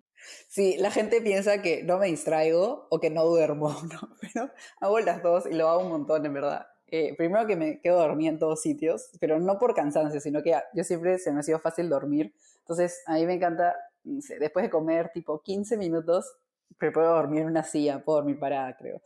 [0.49, 4.11] Sí, la gente piensa que no me distraigo o que no duermo, ¿no?
[4.21, 6.67] Pero hago las dos y lo hago un montón, en verdad.
[6.89, 10.55] Eh, primero que me quedo dormida en todos sitios, pero no por cansancio, sino que
[10.73, 12.35] yo siempre se me ha sido fácil dormir.
[12.61, 16.37] Entonces, a mí me encanta, después de comer tipo 15 minutos,
[16.79, 19.01] pero puedo dormir en una silla, puedo dormir parada, creo.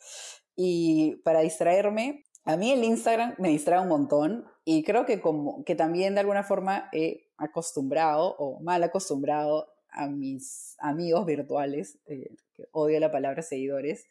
[0.63, 5.65] Y para distraerme, a mí el Instagram me distrae un montón y creo que, como,
[5.65, 12.35] que también de alguna forma he acostumbrado o mal acostumbrado a mis amigos virtuales, eh,
[12.53, 14.05] que odio la palabra seguidores,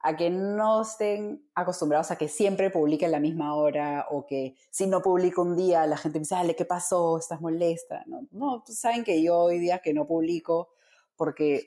[0.00, 4.54] a que no estén acostumbrados a que siempre publique a la misma hora o que
[4.70, 7.18] si no publico un día la gente me dice, dale, ¿qué pasó?
[7.18, 8.04] ¿Estás molesta?
[8.06, 10.68] No, no pues saben que yo hoy día que no publico
[11.16, 11.66] porque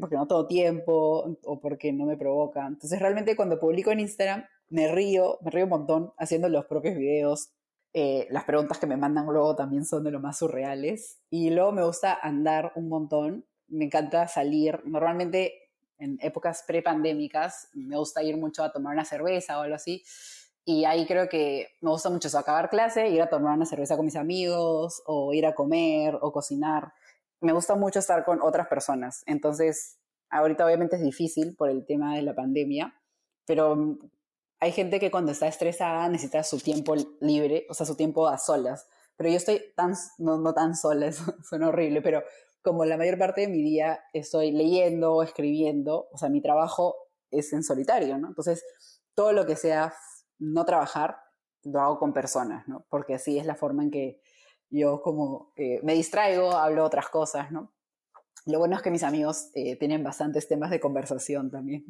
[0.00, 2.66] porque no todo tiempo o porque no me provoca.
[2.66, 6.96] Entonces realmente cuando publico en Instagram me río, me río un montón haciendo los propios
[6.96, 7.50] videos.
[7.92, 11.18] Eh, las preguntas que me mandan luego también son de lo más surreales.
[11.30, 13.44] Y luego me gusta andar un montón.
[13.68, 14.80] Me encanta salir.
[14.84, 20.02] Normalmente en épocas prepandémicas me gusta ir mucho a tomar una cerveza o algo así.
[20.64, 23.96] Y ahí creo que me gusta mucho eso, acabar clase, ir a tomar una cerveza
[23.96, 26.92] con mis amigos, o ir a comer, o cocinar
[27.42, 29.22] me gusta mucho estar con otras personas.
[29.26, 29.98] Entonces,
[30.30, 32.94] ahorita obviamente es difícil por el tema de la pandemia,
[33.46, 33.98] pero
[34.60, 38.38] hay gente que cuando está estresada necesita su tiempo libre, o sea, su tiempo a
[38.38, 38.86] solas.
[39.16, 42.22] Pero yo estoy tan, no, no tan sola, eso suena horrible, pero
[42.62, 46.96] como la mayor parte de mi día estoy leyendo, escribiendo, o sea, mi trabajo
[47.30, 48.28] es en solitario, ¿no?
[48.28, 48.64] Entonces,
[49.14, 49.92] todo lo que sea
[50.38, 51.16] no trabajar,
[51.64, 52.86] lo hago con personas, ¿no?
[52.88, 54.20] Porque así es la forma en que
[54.72, 57.72] yo como eh, me distraigo, hablo otras cosas, ¿no?
[58.46, 61.84] Lo bueno es que mis amigos eh, tienen bastantes temas de conversación también.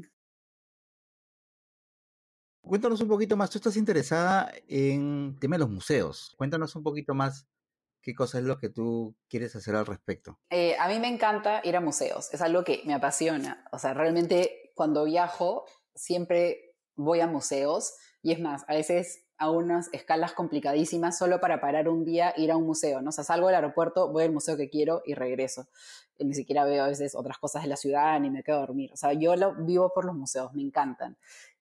[2.61, 6.35] Cuéntanos un poquito más, tú estás interesada en el tema de los museos.
[6.37, 7.47] Cuéntanos un poquito más
[8.03, 10.41] ¿Qué cosa es lo que tú quieres hacer al respecto?
[10.51, 13.65] Eh, a mí me encanta ir a museos, es algo que me apasiona.
[13.71, 15.65] O sea, realmente cuando viajo
[15.95, 21.61] siempre voy a museos y es más, a veces a unas escalas complicadísimas solo para
[21.61, 23.09] parar un día, ir a un museo, ¿no?
[23.09, 25.67] O sea, salgo del aeropuerto, voy al museo que quiero y regreso.
[26.17, 28.61] Y ni siquiera veo a veces otras cosas de la ciudad ni me quedo a
[28.61, 28.93] dormir.
[28.93, 31.17] O sea, yo lo vivo por los museos, me encantan.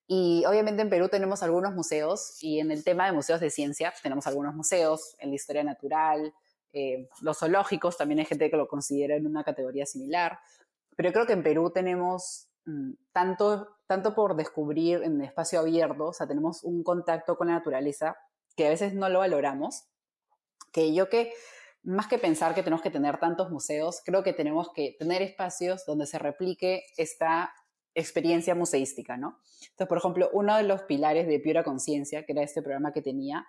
[0.05, 3.91] Y obviamente en Perú tenemos algunos museos y en el tema de museos de ciencia
[4.03, 6.35] tenemos algunos museos, en la historia natural,
[6.73, 10.37] eh, los zoológicos, también hay gente que lo considera en una categoría similar,
[10.95, 12.47] pero creo que en Perú tenemos
[13.11, 18.15] tanto, tanto por descubrir en espacio abierto, o sea, tenemos un contacto con la naturaleza
[18.55, 19.85] que a veces no lo valoramos,
[20.71, 21.33] que yo que
[21.83, 25.85] más que pensar que tenemos que tener tantos museos, creo que tenemos que tener espacios
[25.85, 27.53] donde se replique esta
[27.95, 29.39] experiencia museística, ¿no?
[29.71, 33.01] Entonces, por ejemplo, uno de los pilares de Piura Conciencia, que era este programa que
[33.01, 33.45] tenía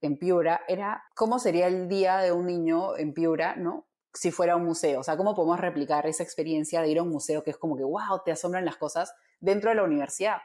[0.00, 3.85] en Piura, era cómo sería el día de un niño en Piura, ¿no?
[4.16, 7.10] Si fuera un museo, o sea, cómo podemos replicar esa experiencia de ir a un
[7.10, 10.38] museo que es como que, wow, te asombran las cosas dentro de la universidad.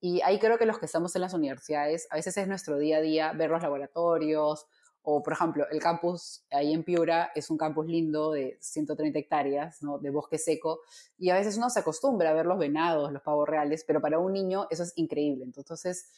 [0.00, 2.96] Y ahí creo que los que estamos en las universidades, a veces es nuestro día
[2.96, 4.66] a día ver los laboratorios,
[5.02, 9.82] o, por ejemplo, el campus ahí en Piura es un campus lindo de 130 hectáreas,
[9.82, 9.98] ¿no?
[9.98, 10.80] de bosque seco,
[11.18, 14.18] y a veces uno se acostumbra a ver los venados, los pavos reales, pero para
[14.18, 15.44] un niño eso es increíble.
[15.44, 16.08] Entonces,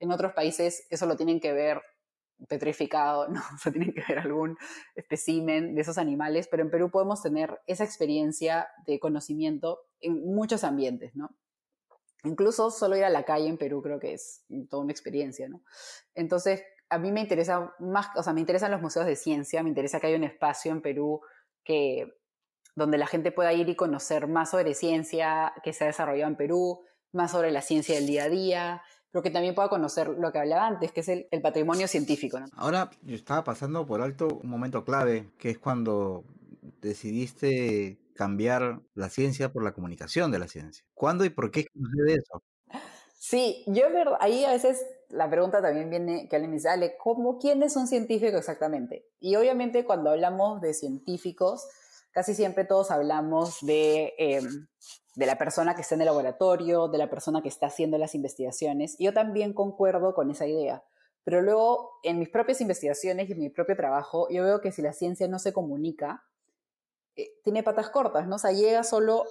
[0.00, 1.80] en otros países eso lo tienen que ver
[2.48, 3.40] petrificado, ¿no?
[3.54, 4.56] O sea, tienen que ver algún
[4.94, 10.64] espécimen de esos animales, pero en Perú podemos tener esa experiencia de conocimiento en muchos
[10.64, 11.30] ambientes, ¿no?
[12.24, 15.62] Incluso solo ir a la calle en Perú creo que es toda una experiencia, ¿no?
[16.14, 19.70] Entonces, a mí me interesa más, o sea, me interesan los museos de ciencia, me
[19.70, 21.22] interesa que haya un espacio en Perú
[21.64, 22.12] que,
[22.76, 26.36] donde la gente pueda ir y conocer más sobre ciencia que se ha desarrollado en
[26.36, 28.82] Perú, más sobre la ciencia del día a día,
[29.12, 32.38] pero que también pueda conocer lo que hablaba antes, que es el, patrimonio científico.
[32.56, 36.24] Ahora, yo estaba pasando por alto un momento clave, que es cuando
[36.80, 40.84] decidiste cambiar la ciencia por la comunicación de la ciencia.
[40.94, 42.42] ¿Cuándo y por qué sucede eso?
[43.18, 43.84] Sí, yo
[44.20, 47.76] ahí a veces la pregunta también viene que alguien me dice, Ale, ¿cómo, ¿quién es
[47.76, 49.06] un científico exactamente?
[49.20, 51.68] Y obviamente cuando hablamos de científicos,
[52.12, 54.66] casi siempre todos hablamos de, em,
[55.14, 58.14] de la persona que está en el laboratorio, de la persona que está haciendo las
[58.14, 58.96] investigaciones.
[58.98, 60.84] Yo también concuerdo con esa idea.
[61.24, 64.82] Pero luego, en mis propias investigaciones y en mi propio trabajo, yo veo que si
[64.82, 66.24] la ciencia no se comunica,
[67.14, 68.36] eh, tiene patas cortas, ¿no?
[68.36, 69.24] O sea, llega solo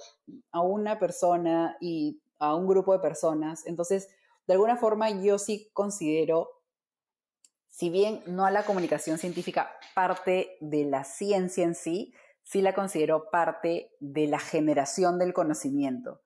[0.52, 3.66] a una persona y a un grupo de personas.
[3.66, 4.08] Entonces,
[4.46, 6.48] de alguna forma yo sí considero,
[7.68, 12.74] si bien no a la comunicación científica parte de la ciencia en sí, sí la
[12.74, 16.22] considero parte de la generación del conocimiento.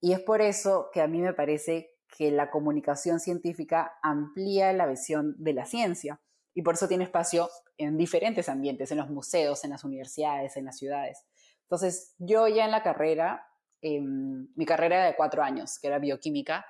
[0.00, 4.86] Y es por eso que a mí me parece que la comunicación científica amplía la
[4.86, 6.20] visión de la ciencia
[6.54, 7.48] y por eso tiene espacio
[7.78, 11.24] en diferentes ambientes, en los museos, en las universidades, en las ciudades.
[11.62, 13.46] Entonces, yo ya en la carrera
[13.82, 16.64] mi carrera era de cuatro años, que era bioquímica,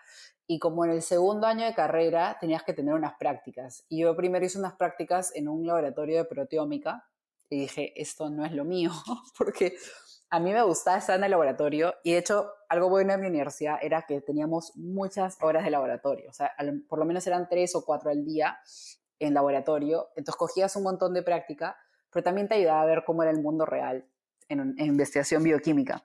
[0.46, 3.84] y como en el segundo año de carrera tenías que tener unas prácticas.
[3.88, 7.06] Y yo primero hice unas prácticas en un laboratorio de proteómica
[7.52, 8.90] y dije, esto no es lo mío,
[9.38, 9.76] porque
[10.30, 13.26] a mí me gustaba estar en el laboratorio y de hecho algo bueno en mi
[13.26, 16.52] universidad era que teníamos muchas horas de laboratorio, o sea,
[16.88, 18.58] por lo menos eran tres o cuatro al día
[19.18, 21.76] en laboratorio, entonces cogías un montón de práctica,
[22.10, 24.06] pero también te ayudaba a ver cómo era el mundo real
[24.48, 26.04] en investigación bioquímica.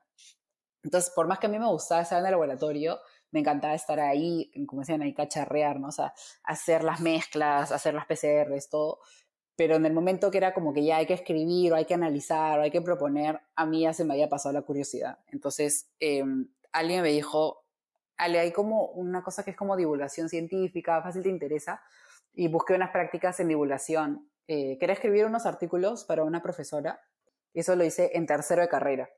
[0.83, 2.99] Entonces, por más que a mí me gustaba estar en el laboratorio,
[3.31, 5.89] me encantaba estar ahí, como decían ahí, cacharrear, ¿no?
[5.89, 8.99] O sea, hacer las mezclas, hacer las PCRs, todo.
[9.57, 11.93] Pero en el momento que era como que ya hay que escribir, o hay que
[11.93, 15.19] analizar, o hay que proponer, a mí ya se me había pasado la curiosidad.
[15.27, 17.65] Entonces, em, alguien me dijo,
[18.15, 21.81] Ale, hay como una cosa que es como divulgación científica, fácil te interesa.
[22.33, 24.29] Y busqué unas prácticas en divulgación.
[24.47, 27.01] Eh, quería escribir unos artículos para una profesora.
[27.53, 29.09] Y eso lo hice en tercero de carrera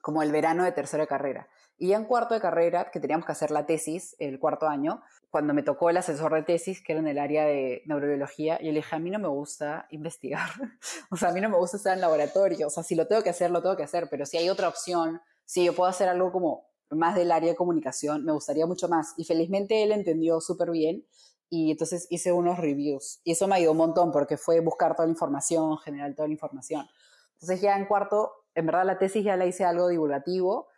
[0.00, 1.48] como el verano de tercera carrera.
[1.78, 5.00] Y en cuarto de carrera, que teníamos que hacer la tesis, el cuarto año,
[5.30, 8.72] cuando me tocó el asesor de tesis, que era en el área de neurobiología, yo
[8.72, 10.48] le dije, a mí no me gusta investigar,
[11.10, 13.22] o sea, a mí no me gusta estar en laboratorio, o sea, si lo tengo
[13.22, 16.08] que hacer, lo tengo que hacer, pero si hay otra opción, si yo puedo hacer
[16.08, 19.14] algo como más del área de comunicación, me gustaría mucho más.
[19.16, 21.06] Y felizmente él entendió súper bien
[21.50, 23.20] y entonces hice unos reviews.
[23.24, 26.32] Y eso me ayudó un montón porque fue buscar toda la información, generar toda la
[26.32, 26.86] información.
[27.34, 30.68] Entonces ya en cuarto en verdad la tesis ya la hice algo divulgativo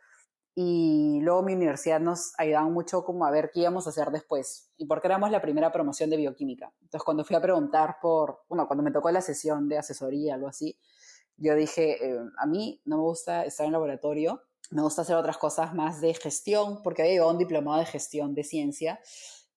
[0.55, 4.73] y luego mi universidad nos ayudaba mucho como a ver qué íbamos a hacer después
[4.77, 6.73] y porque éramos la primera promoción de bioquímica.
[6.81, 10.49] Entonces cuando fui a preguntar por, bueno, cuando me tocó la sesión de asesoría, algo
[10.49, 10.77] así,
[11.37, 15.39] yo dije, eh, a mí no me gusta estar en laboratorio, me gusta hacer otras
[15.39, 19.01] cosas más de gestión, porque había un diplomado de gestión de ciencia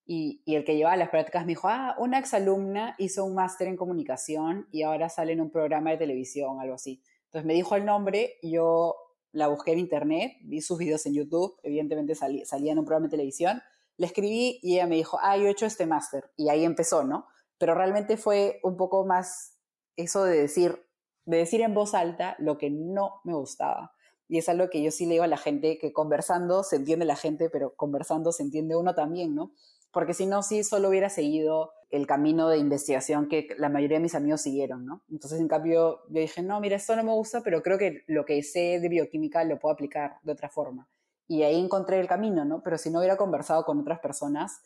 [0.05, 3.67] Y, y, el que llevaba las prácticas me dijo, ah, una exalumna hizo un máster
[3.67, 7.01] en comunicación y ahora sale en un programa de televisión, algo así.
[7.25, 8.95] Entonces me dijo el nombre, yo
[9.33, 13.11] la busqué en internet, vi sus videos en YouTube, evidentemente salía en un programa de
[13.11, 13.61] televisión,
[13.97, 16.31] le escribí y ella me dijo, ah, yo he hecho este máster.
[16.37, 17.27] Y ahí empezó, ¿no?
[17.57, 19.57] Pero realmente fue un poco más
[19.95, 20.85] eso de decir,
[21.25, 23.93] de decir en voz alta lo que no me gustaba.
[24.27, 27.05] Y es algo que yo sí le digo a la gente, que conversando se entiende
[27.05, 29.51] la gente, pero conversando se entiende uno también, ¿no?
[29.93, 34.03] Porque si no, sí solo hubiera seguido el camino de investigación que la mayoría de
[34.03, 35.03] mis amigos siguieron, ¿no?
[35.11, 38.25] Entonces, en cambio, yo dije, no, mira, esto no me gusta, pero creo que lo
[38.25, 40.89] que sé de bioquímica lo puedo aplicar de otra forma.
[41.27, 42.63] Y ahí encontré el camino, ¿no?
[42.63, 44.63] Pero si no hubiera conversado con otras personas,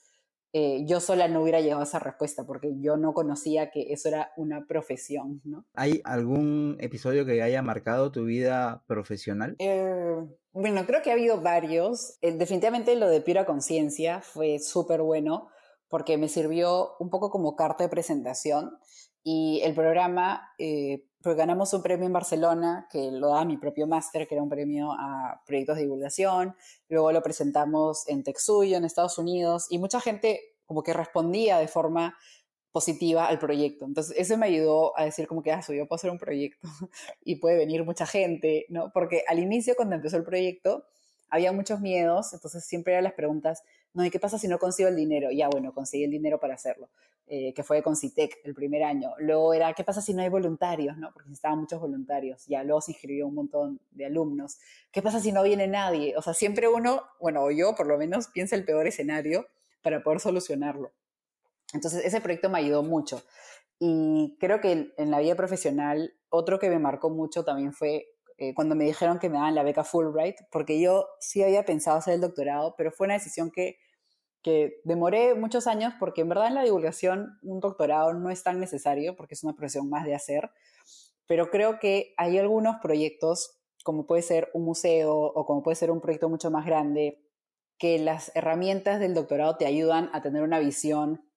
[0.53, 4.07] eh, yo sola no hubiera llegado a esa respuesta porque yo no conocía que eso
[4.07, 5.65] era una profesión, ¿no?
[5.73, 9.55] ¿Hay algún episodio que haya marcado tu vida profesional?
[9.59, 10.15] Eh,
[10.53, 12.17] bueno, creo que ha habido varios.
[12.21, 15.49] Eh, definitivamente lo de Pura Conciencia fue súper bueno
[15.89, 18.77] porque me sirvió un poco como carta de presentación
[19.23, 24.27] y el programa, pues ganamos un premio en Barcelona que lo da mi propio máster,
[24.27, 26.55] que era un premio a proyectos de divulgación,
[26.87, 31.67] luego lo presentamos en TechSuyo, en Estados Unidos, y mucha gente como que respondía de
[31.67, 32.15] forma
[32.71, 33.85] positiva al proyecto.
[33.85, 36.67] Entonces, eso me ayudó a decir como que, ah, yo puedo hacer un proyecto
[37.25, 38.91] y puede venir mucha gente, ¿no?
[38.93, 40.85] Porque al inicio, cuando empezó el proyecto,
[41.29, 43.63] había muchos miedos, entonces siempre eran las preguntas,
[43.97, 45.31] no, ¿y qué pasa si no consigo el dinero?
[45.31, 46.87] Ya, bueno, conseguí el dinero para hacerlo,
[47.25, 49.13] eh, que fue con CITEC el primer año.
[49.17, 50.97] Luego era, ¿qué pasa si no hay voluntarios?
[50.97, 51.11] ¿no?
[51.11, 52.45] Porque necesitaban muchos voluntarios.
[52.45, 54.59] Ya, luego se inscribió un montón de alumnos.
[54.91, 56.15] ¿Qué pasa si no viene nadie?
[56.15, 59.47] O sea, siempre uno, bueno, o yo por lo menos, piensa el peor escenario
[59.81, 60.91] para poder solucionarlo.
[61.73, 63.23] Entonces, ese proyecto me ayudó mucho.
[63.79, 68.05] Y creo que en la vida profesional, otro que me marcó mucho también fue
[68.39, 71.97] eh, cuando me dijeron que me daban la beca Fulbright, porque yo sí había pensado
[71.97, 73.79] hacer el doctorado, pero fue una decisión que,
[74.41, 78.59] que demoré muchos años, porque en verdad en la divulgación un doctorado no es tan
[78.59, 80.51] necesario, porque es una profesión más de hacer,
[81.27, 85.91] pero creo que hay algunos proyectos, como puede ser un museo o como puede ser
[85.91, 87.21] un proyecto mucho más grande,
[87.77, 91.29] que las herramientas del doctorado te ayudan a tener una visión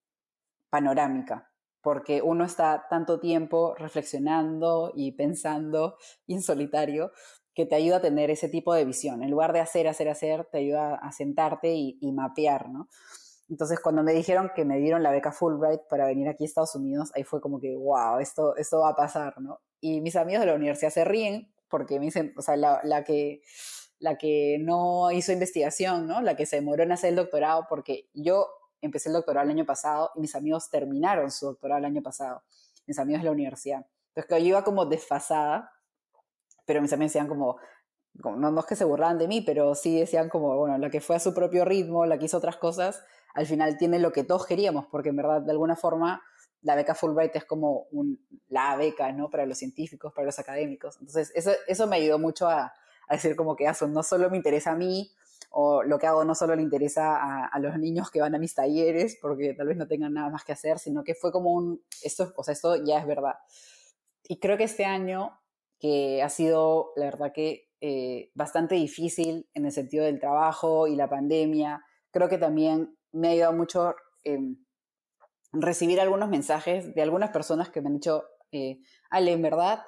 [0.69, 5.97] panorámica porque uno está tanto tiempo reflexionando y pensando
[6.27, 7.11] en solitario
[7.53, 9.23] que te ayuda a tener ese tipo de visión.
[9.23, 12.87] En lugar de hacer, hacer, hacer, te ayuda a sentarte y, mapear, ¿no?
[13.49, 16.75] Entonces, cuando me dijeron que me dieron la beca Fulbright para venir aquí a Estados
[16.75, 19.59] Unidos, ahí fue como que, wow, esto, esto va a pasar, ¿no?
[19.81, 23.03] Y mis amigos de la universidad se ríen porque me dicen, o sea, la, la
[23.03, 23.41] que,
[23.99, 26.21] la que no hizo investigación, ¿no?
[26.21, 28.47] La que se demoró en hacer el doctorado, porque yo
[28.81, 32.43] empecé el doctorado el año pasado y mis amigos terminaron su doctorado el año pasado,
[32.87, 33.85] mis amigos de la universidad.
[34.09, 35.71] Entonces que yo iba como desfasada,
[36.71, 37.57] pero mis amigos decían como,
[38.13, 41.01] no, no es que se burlaban de mí, pero sí decían como, bueno, la que
[41.01, 43.03] fue a su propio ritmo, la que hizo otras cosas,
[43.33, 46.21] al final tiene lo que todos queríamos, porque en verdad, de alguna forma,
[46.61, 49.29] la beca Fulbright es como un, la beca, ¿no?
[49.29, 50.95] Para los científicos, para los académicos.
[51.01, 52.71] Entonces, eso, eso me ayudó mucho a,
[53.09, 55.11] a decir como que eso no solo me interesa a mí,
[55.49, 57.17] o lo que hago no solo le interesa
[57.47, 60.45] a, los niños que van a mis talleres porque tal vez no tengan nada más
[60.45, 63.35] que hacer, sino que fue como un, esto, o sea, esto ya es verdad.
[64.23, 65.37] Y creo que este año,
[65.81, 70.95] que ha sido, la verdad que eh, bastante difícil en el sentido del trabajo y
[70.95, 74.63] la pandemia, creo que también me ha ayudado mucho em,
[75.51, 78.79] recibir algunos mensajes de algunas personas que me han dicho, eh,
[79.09, 79.81] Ale, en verdad,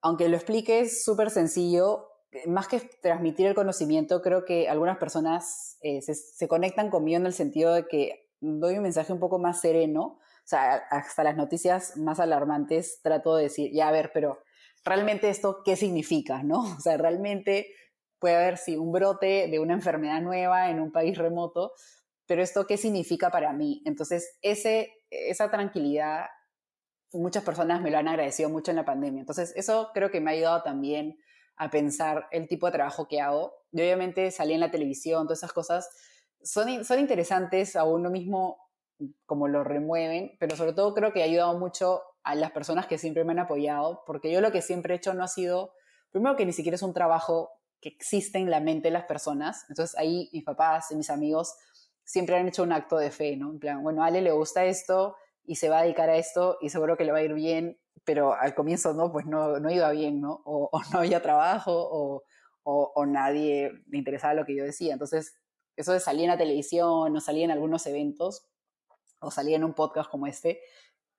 [0.00, 2.08] aunque lo expliques súper sencillo,
[2.46, 7.32] más que transmitir el conocimiento, creo que algunas personas eh, se, conectan conmigo en el
[7.32, 11.96] sentido de que doy un mensaje un poco más sereno, o sea, hasta las noticias
[11.96, 14.38] más alarmantes trato de decir, ya a ver, pero
[14.84, 16.42] realmente esto, ¿qué significa?
[16.42, 16.60] ¿no?
[16.78, 17.68] O sea, realmente
[18.18, 21.72] puede haber, sí, un brote de una enfermedad nueva en un país remoto,
[22.26, 23.82] pero esto, ¿qué significa para mí?
[23.84, 26.26] Entonces, esa tranquilidad,
[27.12, 29.20] muchas personas me lo han agradecido mucho en la pandemia.
[29.20, 31.18] Entonces, eso creo que me ha ayudado también
[31.56, 33.52] a pensar el tipo de trabajo que hago.
[33.72, 35.88] Y obviamente salí en la televisión, todas esas cosas
[36.42, 38.58] son, son interesantes a uno mismo
[39.26, 42.98] como lo remueven, pero sobre todo creo que ha ayudado mucho a las personas que
[42.98, 45.74] siempre me han apoyado, porque yo lo que siempre he hecho no ha sido,
[46.10, 47.50] primero que ni siquiera es un trabajo
[47.80, 51.54] que existe en la mente de las personas, entonces ahí mis papás y mis amigos
[52.02, 53.50] siempre han hecho un acto de fe, ¿no?
[53.50, 56.58] En plan, bueno, a Ale le gusta esto y se va a dedicar a esto
[56.60, 59.70] y seguro que le va a ir bien pero al comienzo no, pues no, no
[59.70, 60.42] iba bien, ¿no?
[60.44, 62.22] O, no había trabajo o,
[62.62, 64.92] o, nadie le interesaba lo que yo decía.
[64.92, 65.34] Entonces,
[65.76, 68.46] eso de salir en la televisión o salir en algunos eventos
[69.20, 70.60] o salir en un podcast como este,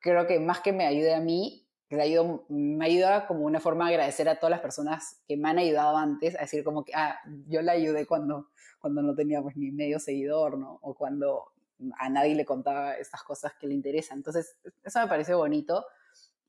[0.05, 3.87] creo que más que me ayude a mí, me ayuda, me ayuda como una forma
[3.87, 6.93] de agradecer a todas las personas que me han ayudado antes, a decir como que,
[6.93, 8.49] ah, yo la ayudé cuando,
[8.79, 10.77] cuando no tenía pues ni medio seguidor, ¿no?
[10.83, 11.53] O cuando
[11.97, 14.19] a nadie le contaba estas cosas que le interesan.
[14.19, 15.85] Entonces, eso me parece bonito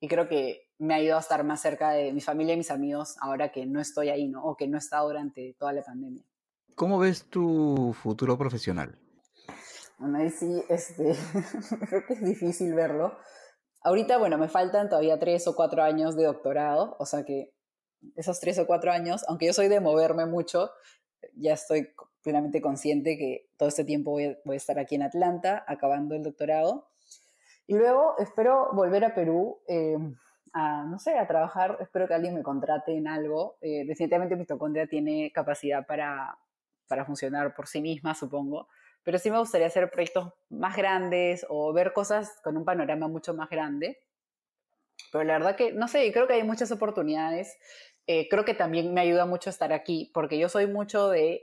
[0.00, 2.70] y creo que me ha ayudado a estar más cerca de mi familia y mis
[2.70, 4.44] amigos ahora que no estoy ahí, ¿no?
[4.44, 6.22] O que no he estado durante toda la pandemia.
[6.74, 8.98] ¿Cómo ves tu futuro profesional?
[9.98, 11.16] Bueno, ahí sí, este,
[11.88, 13.16] creo que es difícil verlo.
[13.86, 17.52] Ahorita, bueno, me faltan todavía tres o cuatro años de doctorado, o sea que
[18.16, 20.72] esos tres o cuatro años, aunque yo soy de moverme mucho,
[21.36, 26.16] ya estoy plenamente consciente que todo este tiempo voy a, estar aquí en Atlanta acabando
[26.16, 26.88] el doctorado.
[27.68, 29.96] Y luego espero volver a Perú eh,
[30.52, 33.56] a, no sé, a trabajar, espero que alguien me contrate en algo.
[33.60, 36.36] Eh, definitivamente mitocondria tiene capacidad para,
[36.88, 38.66] para funcionar por sí misma, supongo,
[39.06, 43.34] pero sí me gustaría hacer proyectos más grandes o ver cosas con un panorama mucho
[43.34, 44.00] más grande.
[45.12, 47.56] Pero la verdad que, no sé, creo que hay muchas oportunidades.
[48.08, 51.40] Eh, creo que también me ayuda mucho estar aquí, porque yo soy mucho de,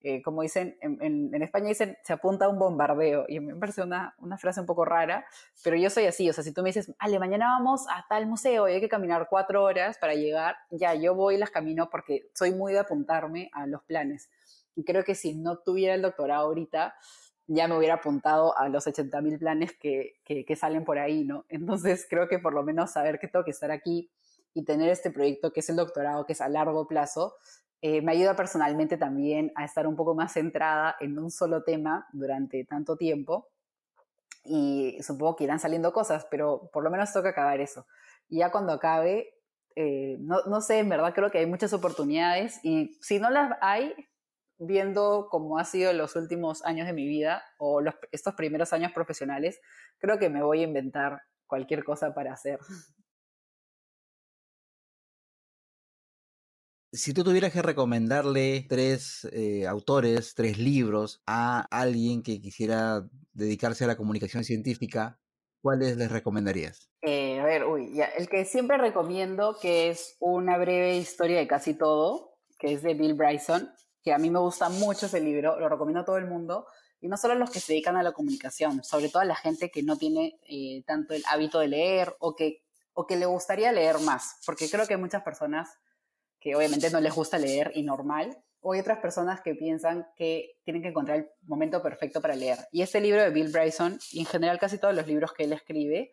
[0.00, 4.16] eh, como dicen, en, España dicen, se apunta a un bombardeo, y me parece una,
[4.36, 5.24] frase un poco rara,
[5.62, 8.26] pero yo soy así, o sea, si tú me dices, Ale, mañana vamos a tal
[8.26, 11.88] museo y hay que caminar cuatro horas para llegar, ya, yo voy y las camino
[11.90, 14.30] porque soy muy de apuntarme a los planes.
[14.76, 16.94] Y creo que si no tuviera el doctorado ahorita,
[17.46, 21.44] ya me hubiera apuntado a los 80.000 planes que, que, salen por ahí, ¿no?
[21.48, 24.10] Entonces creo que por lo menos saber que tengo que estar aquí
[24.54, 27.36] y tener este proyecto que es el doctorado, que es a largo plazo,
[27.82, 32.06] eh, me ayuda personalmente también a estar un poco más centrada en un solo tema
[32.12, 33.48] durante tanto tiempo.
[34.44, 37.86] Y supongo que irán saliendo cosas, pero por lo menos toca acabar eso.
[38.28, 39.34] Y ya cuando acabe,
[39.76, 43.52] eh, no, no sé, en verdad creo que hay muchas oportunidades y si no las
[43.60, 43.94] hay,
[44.66, 48.92] viendo cómo ha sido los últimos años de mi vida o los, estos primeros años
[48.92, 49.60] profesionales,
[49.98, 52.58] creo que me voy a inventar cualquier cosa para hacer.
[56.92, 63.82] Si tú tuvieras que recomendarle tres eh, autores, tres libros a alguien que quisiera dedicarse
[63.82, 65.18] a la comunicación científica,
[65.60, 66.88] ¿cuáles les recomendarías?
[67.02, 71.48] Eh, a ver, uy, ya, el que siempre recomiendo, que es una breve historia de
[71.48, 73.68] casi todo, que es de Bill Bryson,
[74.04, 76.66] que a mí me gusta mucho ese libro, lo recomiendo a todo el mundo,
[77.00, 79.34] y no solo a los que se dedican a la comunicación, sobre todo a la
[79.34, 83.24] gente que no tiene eh, tanto el hábito de leer o que, o que le
[83.24, 85.78] gustaría leer más, porque creo que hay muchas personas
[86.38, 90.58] que obviamente no les gusta leer y normal, o hay otras personas que piensan que
[90.64, 92.58] tienen que encontrar el momento perfecto para leer.
[92.72, 95.52] Y este libro de Bill Bryson, y en general casi todos los libros que él
[95.54, 96.12] escribe,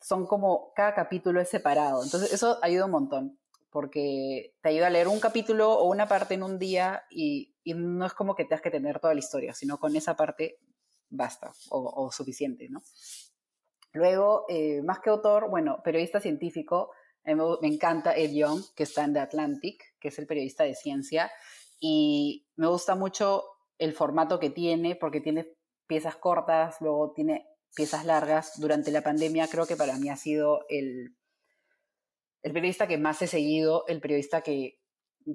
[0.00, 2.02] son como cada capítulo es separado.
[2.04, 3.38] Entonces eso ayuda un montón
[3.76, 8.06] porque te ayuda a leer un capítulo o una parte en un día y, no
[8.06, 10.58] es como que tengas que tener toda la historia, sino con esa parte
[11.10, 12.80] basta o, suficiente, ¿no?
[13.92, 16.90] Luego, eh, más que autor, bueno, periodista científico,
[17.22, 20.74] me, me, encanta Ed Young, que está en The Atlantic, que es el periodista de
[20.74, 21.30] ciencia,
[21.78, 23.44] y me gusta mucho
[23.76, 25.54] el formato que tiene, porque tiene
[25.86, 28.58] piezas cortas, luego tiene piezas largas.
[28.58, 31.14] Durante la pandemia creo que para mí ha sido el,
[32.46, 34.78] el periodista que más he seguido, el periodista que,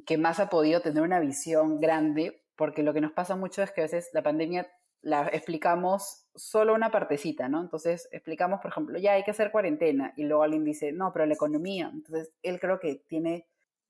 [0.05, 3.71] que más ha podido tener una visión grande, porque lo que nos pasa mucho es
[3.71, 7.59] que a veces la pandemia la explicamos solo una partecita, ¿no?
[7.59, 11.25] Entonces explicamos, por ejemplo, ya hay que hacer cuarentena y luego alguien dice, no, pero
[11.25, 11.91] la economía.
[11.93, 13.45] Entonces él creo que tiene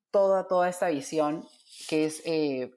[0.09, 1.45] toda, toda esta visión
[1.89, 2.72] que es, eh,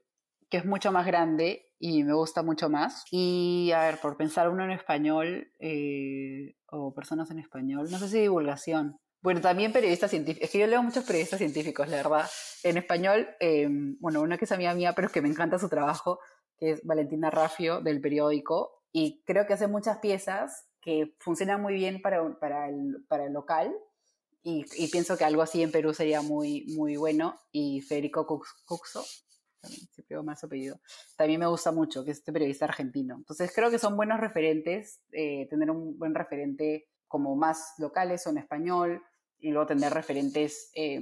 [0.51, 3.03] que es mucho más grande y me gusta mucho más.
[3.09, 8.09] Y a ver, por pensar uno en español eh, o personas en español, no sé
[8.09, 8.99] si divulgación.
[9.25, 10.45] Bueno, también periodistas científicos.
[10.45, 12.29] Es que yo leo muchos periodistas científicos, la verdad.
[12.61, 16.19] En español, em, bueno, una que es amiga mía, pero que me encanta su trabajo,
[16.59, 18.83] que es Valentina Raffio, del periódico.
[18.91, 23.33] Y creo que hace muchas piezas que funcionan muy bien para, para, el, para el
[23.33, 23.75] local.
[24.43, 27.35] Y, y, pienso que algo así en Perú sería muy, muy bueno.
[27.51, 29.03] Y Federico Cuxo,
[29.59, 30.79] también siempre más apellido,
[31.17, 33.15] también me gusta mucho, que es este periodista argentino.
[33.15, 38.29] Entonces creo que son buenos referentes, eh, tener un buen referente como más locales o
[38.29, 39.01] en español,
[39.39, 41.01] y luego tener referentes, eh,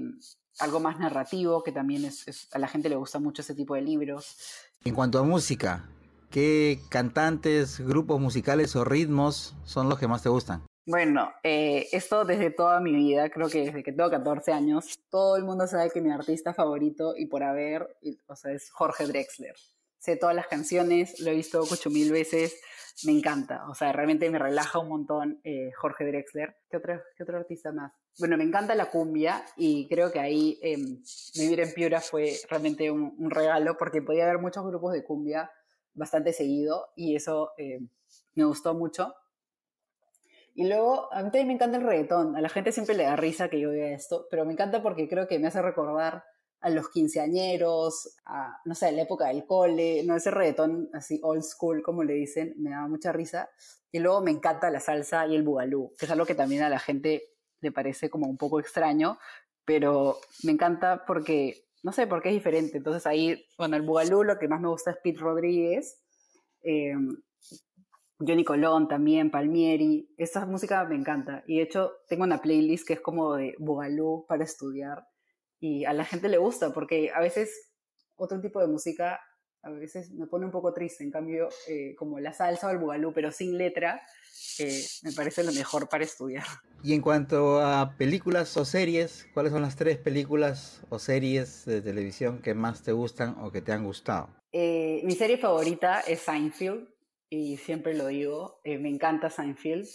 [0.60, 3.82] algo más narrativo, que también es, a la gente le gusta mucho ese tipo de
[3.82, 4.38] libros.
[4.84, 5.90] En cuanto a música,
[6.30, 10.64] ¿qué cantantes, grupos musicales o ritmos son los que más te gustan?
[10.86, 15.38] Bueno, eh, esto desde toda mi vida, creo que desde que tengo 14 años, todo
[15.38, 17.96] el mundo sabe que mi artista favorito y por haber,
[18.28, 19.56] o sea, es Jorge Drexler.
[20.04, 22.60] Sé todas las canciones, lo he visto ocho mil veces,
[23.06, 26.58] me encanta, o sea, realmente me relaja un montón eh, Jorge Drexler.
[26.70, 27.94] ¿Qué otro, ¿Qué otro artista más?
[28.20, 31.02] Bueno, me encanta la cumbia y creo que ahí em,
[31.36, 35.50] vivir en Piura fue realmente un, regalo porque podía haber muchos grupos de cumbia
[35.94, 37.88] bastante seguido y eso em,
[38.36, 39.16] me gustó mucho.
[40.54, 42.36] Y luego, a mí también me encanta el reggaetón.
[42.36, 45.08] A la gente siempre le da risa que yo vea esto, pero me encanta porque
[45.08, 46.26] creo que me hace recordar
[46.64, 51.20] a los quinceañeros, a, no sé, a la época del cole, no ese reggaetón así
[51.22, 53.50] old school, como le dicen, me daba mucha risa.
[53.92, 56.70] Y luego me encanta la salsa y el bugalú, que es algo que también a
[56.70, 57.22] la gente
[57.60, 59.20] le parece como un poco extraño,
[59.66, 62.78] pero me encanta porque, no sé, porque es diferente.
[62.78, 66.02] Entonces ahí, bueno, el bugalú lo que más me gusta es Pete Rodríguez,
[66.64, 66.96] eh,
[68.26, 70.14] Johnny Colón también, Palmieri.
[70.18, 71.44] Esa música me encanta.
[71.46, 75.06] Y de hecho, tengo una playlist que es como de Bugalú para estudiar.
[75.64, 77.72] Y a la gente le gusta porque a veces
[78.18, 79.22] otro tipo de música
[79.62, 81.06] a veces me pone un poco triste.
[81.06, 84.02] En cambio, eh, como la salsa o el Bugalú, pero sin letra,
[84.60, 86.44] eh, me parece lo mejor para estudiar.
[86.84, 91.82] Y en cuanto a películas o series, ¿cuáles son las tres películas o series de
[91.82, 94.36] televisión que más te gustan o que te han gustado?
[94.52, 96.90] Eh, mi serie favorita es Seinfeld
[97.30, 99.88] y siempre lo digo, eh, me encanta Seinfeld.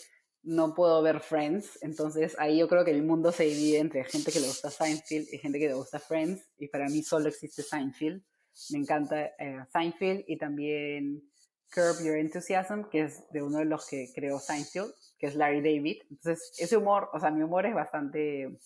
[0.49, 4.32] No puedo ver Friends, entonces ahí yo creo que el mundo se divide entre gente
[4.32, 7.62] que le gusta Seinfeld y gente que le gusta Friends, y para mí solo existe
[7.62, 8.22] Seinfeld.
[8.70, 11.22] Me encanta eh, Seinfeld y también
[11.70, 15.61] Curb Your Enthusiasm, que es de uno de los que creó Seinfeld, que es Larry
[15.61, 15.99] David.
[16.09, 18.59] Entonces, ese humor, o sea, mi humor es bastante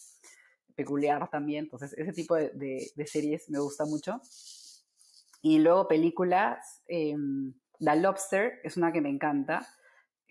[0.76, 4.20] peculiar también, entonces ese tipo de, de, series me gusta mucho.
[5.43, 7.16] Y luego películas, eh,
[7.80, 9.66] The Lobster es una que me encanta,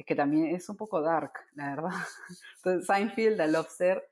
[0.02, 1.92] es que también es un poco dark, la verdad.
[2.58, 4.04] Entonces, Seinfeld, The Lobster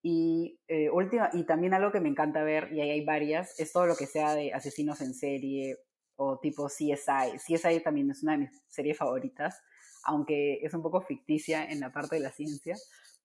[0.00, 3.72] y, eh, última, y también algo que me encanta ver, y ahí hay varias, es
[3.72, 5.78] todo lo que sea de asesinos en serie
[6.14, 7.38] o tipo CSI.
[7.38, 9.60] CSI también es una de mis series favoritas,
[10.04, 12.76] aunque es un poco ficticia en la parte de la ciencia,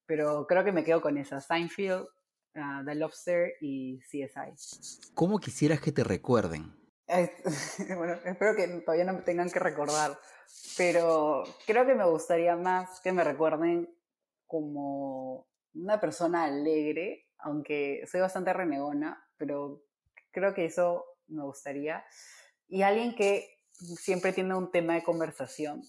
[0.07, 2.01] pero creo que me quedo con esa, Seinfeld,
[2.55, 5.11] uh, The Lobster y CSI.
[5.13, 6.73] ¿Cómo quisieras que te recuerden?
[7.95, 10.19] bueno, espero que todavía no me tengan que recordar,
[10.77, 13.89] pero creo que me gustaría más que me recuerden
[14.45, 19.83] como una persona alegre, aunque soy bastante renegona, pero
[20.31, 22.03] creo que eso me gustaría.
[22.67, 25.81] Y alguien que siempre tiene un tema de conversación,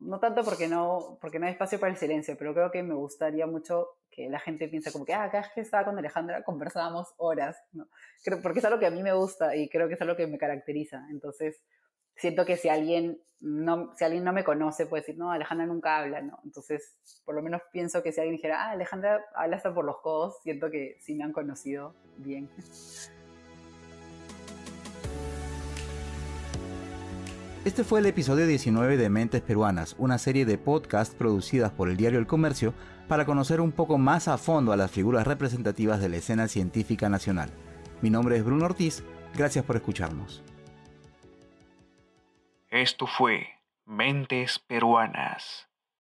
[0.00, 2.94] no, tanto porque no, porque no hay espacio para el silencio, pero creo que me
[2.94, 6.42] gustaría mucho que la gente piensa como que, ah, cada vez que estaba con Alejandra
[6.44, 7.88] conversábamos horas, ¿no?
[8.24, 10.26] Creo, porque es algo que a mí me gusta y creo que es algo que
[10.26, 11.06] me caracteriza.
[11.10, 11.62] Entonces,
[12.16, 15.98] siento que si alguien no, si alguien no me conoce, puede decir, no, Alejandra nunca
[15.98, 16.40] habla, ¿no?
[16.44, 20.00] Entonces, por lo menos pienso que si alguien dijera, ah, Alejandra habla hasta por los
[20.00, 22.50] codos, siento que sí me han conocido bien.
[27.68, 31.98] Este fue el episodio 19 de Mentes Peruanas, una serie de podcasts producidas por el
[31.98, 32.72] diario El Comercio
[33.08, 37.10] para conocer un poco más a fondo a las figuras representativas de la escena científica
[37.10, 37.50] nacional.
[38.00, 39.04] Mi nombre es Bruno Ortiz,
[39.34, 40.42] gracias por escucharnos.
[42.70, 43.46] Esto fue
[43.84, 45.67] Mentes Peruanas.